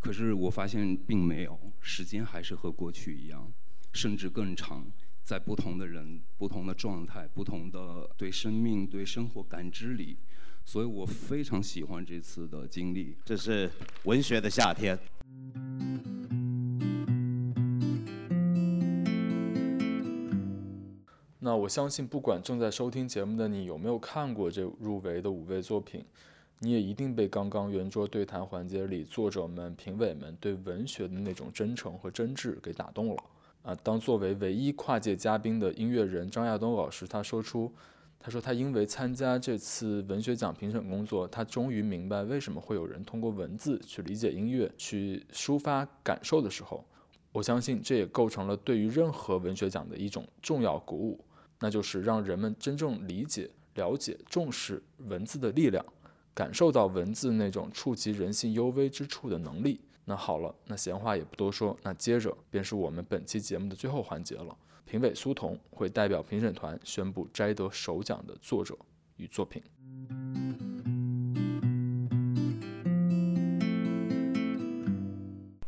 [0.00, 3.52] 可是我发现并没有，时间还是和过去一样，
[3.92, 4.90] 甚至更长。
[5.22, 10.16] 在不同的人、不同的状态、不同的对生命、对生活感知里，
[10.64, 13.14] 所以我非常喜欢这次的经历。
[13.26, 13.70] 这是
[14.04, 14.98] 文学的夏天。
[21.44, 26.04] 那我相信，不管正在收听节目的你有没有看过这入围的五位作品，
[26.60, 33.16] 你也一定被刚刚圆桌对谈环节里作者们、评委们对文学的那种真诚和真挚给打动了。
[33.62, 37.72] 啊，当作为唯一跨界嘉宾的音乐人张亚东老师，他说出，
[38.20, 46.84] 他说他因为参加这次文学奖评审工作，他终于明白为什么会有人通过文字去理解音乐、去抒发感受的时候，
[47.32, 51.18] 我相信这也构成了对于任何文学奖的一种重要鼓舞。
[51.62, 55.84] 那就是让人们真正理解、了解、重视文字的力量，
[56.34, 59.80] 感受到文字那种触及人性幽微之处的能力。
[60.04, 64.58] 那好了，那闲话也不多说，那接着便是我们本期节目的最后环节了。
[64.84, 68.76] 评委苏童会代表评审团宣布摘得首奖的作者
[69.18, 69.62] 与作品。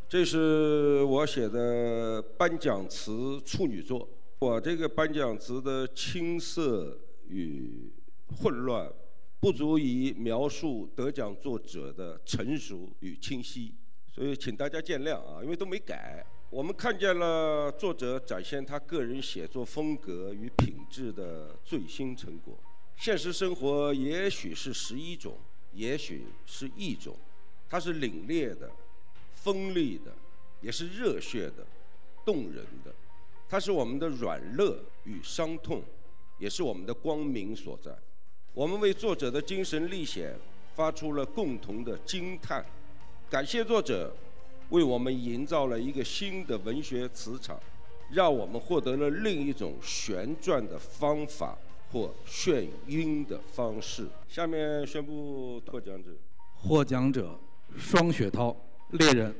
[0.09, 4.09] 这是我写的颁奖词处女作。
[4.45, 7.91] 我这个颁奖词的青涩与
[8.37, 8.93] 混乱，
[9.41, 13.75] 不足以描述得奖作者的成熟与清晰，
[14.15, 16.23] 所以请大家见谅啊，因为都没改。
[16.51, 22.55] 我们看见了作者展现他个人写作风格与品质的最新成果。
[22.99, 25.39] 现实生活也许是十一种，
[25.73, 27.17] 也许是一种，
[27.67, 28.71] 它是凛冽的、
[29.33, 30.15] 锋利的，
[30.61, 31.67] 也是热血的、
[32.27, 32.95] 动人的。
[33.55, 35.81] 它是我们的软弱与伤痛，
[36.41, 37.97] 也是我们的光明所在。
[38.53, 40.37] 我们为作者的精神历险
[40.75, 42.67] 发出了共同的惊叹，
[43.31, 44.13] 感谢作者
[44.71, 47.57] 为我们营造了一个新的文学磁场，
[48.11, 51.57] 让我们获得了另一种旋转的方法
[51.93, 54.09] 或眩晕的方式。
[54.27, 56.11] 下面宣布获奖者：
[56.57, 57.39] 获奖者
[57.79, 58.57] 双雪涛，
[58.91, 59.33] 猎人。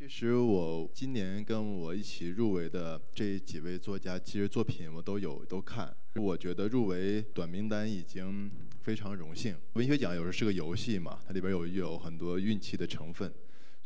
[0.00, 5.94] 其实我今年跟我一起入围的这几位作家，其实作品我都有都看。
[6.14, 9.54] 我觉得入围短名单已经非常荣幸。
[9.74, 13.30] 文学奖有时候是个游戏嘛，它里边有有很多运气的成分，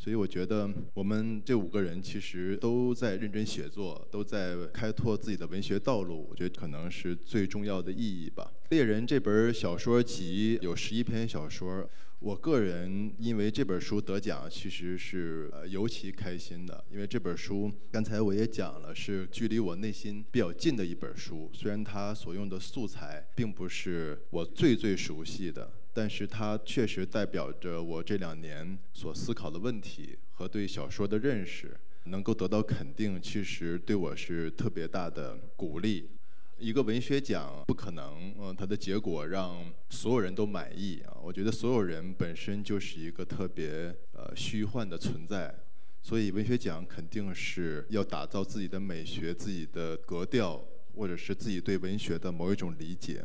[0.04, 6.28] 所以我觉得我们这五个人其实都在认真写作，都在开拓自己的文学道路。
[6.28, 8.52] 我觉得可能是最重要的意义吧。
[8.68, 11.88] 《猎人》这本小说集有十一篇小说。
[12.18, 16.84] 我个人因为这本书得奖，其实是呃尤其开心的。
[16.92, 21.50] 因为这本书刚才我也讲了，是距离我内心比较近的一本书。
[21.54, 31.76] 虽然它所用的素材并不是我最最熟悉的，但是它确实代表着我这两年所思考的问题和对小说的认识，
[32.06, 36.10] 能够得到肯定，其实对我是特别大的鼓励。
[36.58, 41.16] 一个文学奖不可能，嗯，它的结果让所有人都满意啊。
[41.22, 45.54] 我觉得所有人本身就是一个特别呃虚幻的存在，
[46.02, 50.64] 所以文学奖肯定是要打造自己的美学、自己的格调，
[50.94, 53.24] 或者是自己对文学的某一种理解。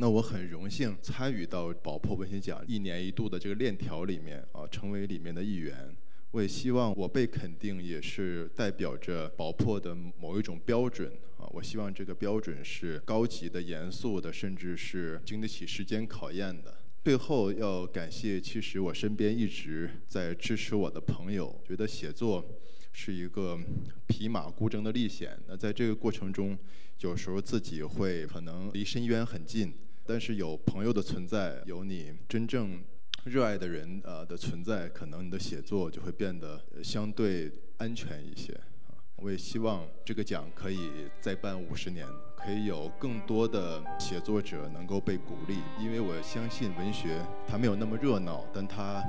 [0.00, 5.94] 那我很荣幸参与到宝珀文学奖一年一度的这个链条里面啊，成为里面的一员。
[6.30, 11.44] 我也希望我被肯定，也是代表着宝珀的某一种标准啊！
[11.50, 16.78] 我希望这个标准是高级的、严肃的，甚至是经得起时间考验的。
[17.04, 21.60] 最后要感谢，其实我身边一直在支持我的朋友。
[21.62, 22.42] 觉得写作
[22.90, 23.58] 是一个
[24.06, 26.56] 匹马孤征的历险，那在这个过程中，
[27.00, 29.74] 有时候自己会可能离深渊很近，
[30.10, 32.82] 但是有朋友的存在，有你真正。
[33.24, 38.50] 热爱的人呃的存在，可能你的写作就会变得相对安全一些
[38.88, 38.96] 啊。
[39.16, 40.90] 我也希望这个奖可以
[41.20, 49.04] 再办五十年，可以有更多的写作者能够被鼓励，因为我相信文学它没有那么热闹，但它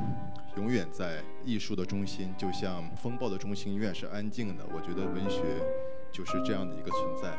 [0.57, 4.65] 永远在艺术的中心，就像风暴的中心永远是安静的。
[4.75, 5.41] 我觉得文学
[6.11, 7.37] 就是这样的一个存在。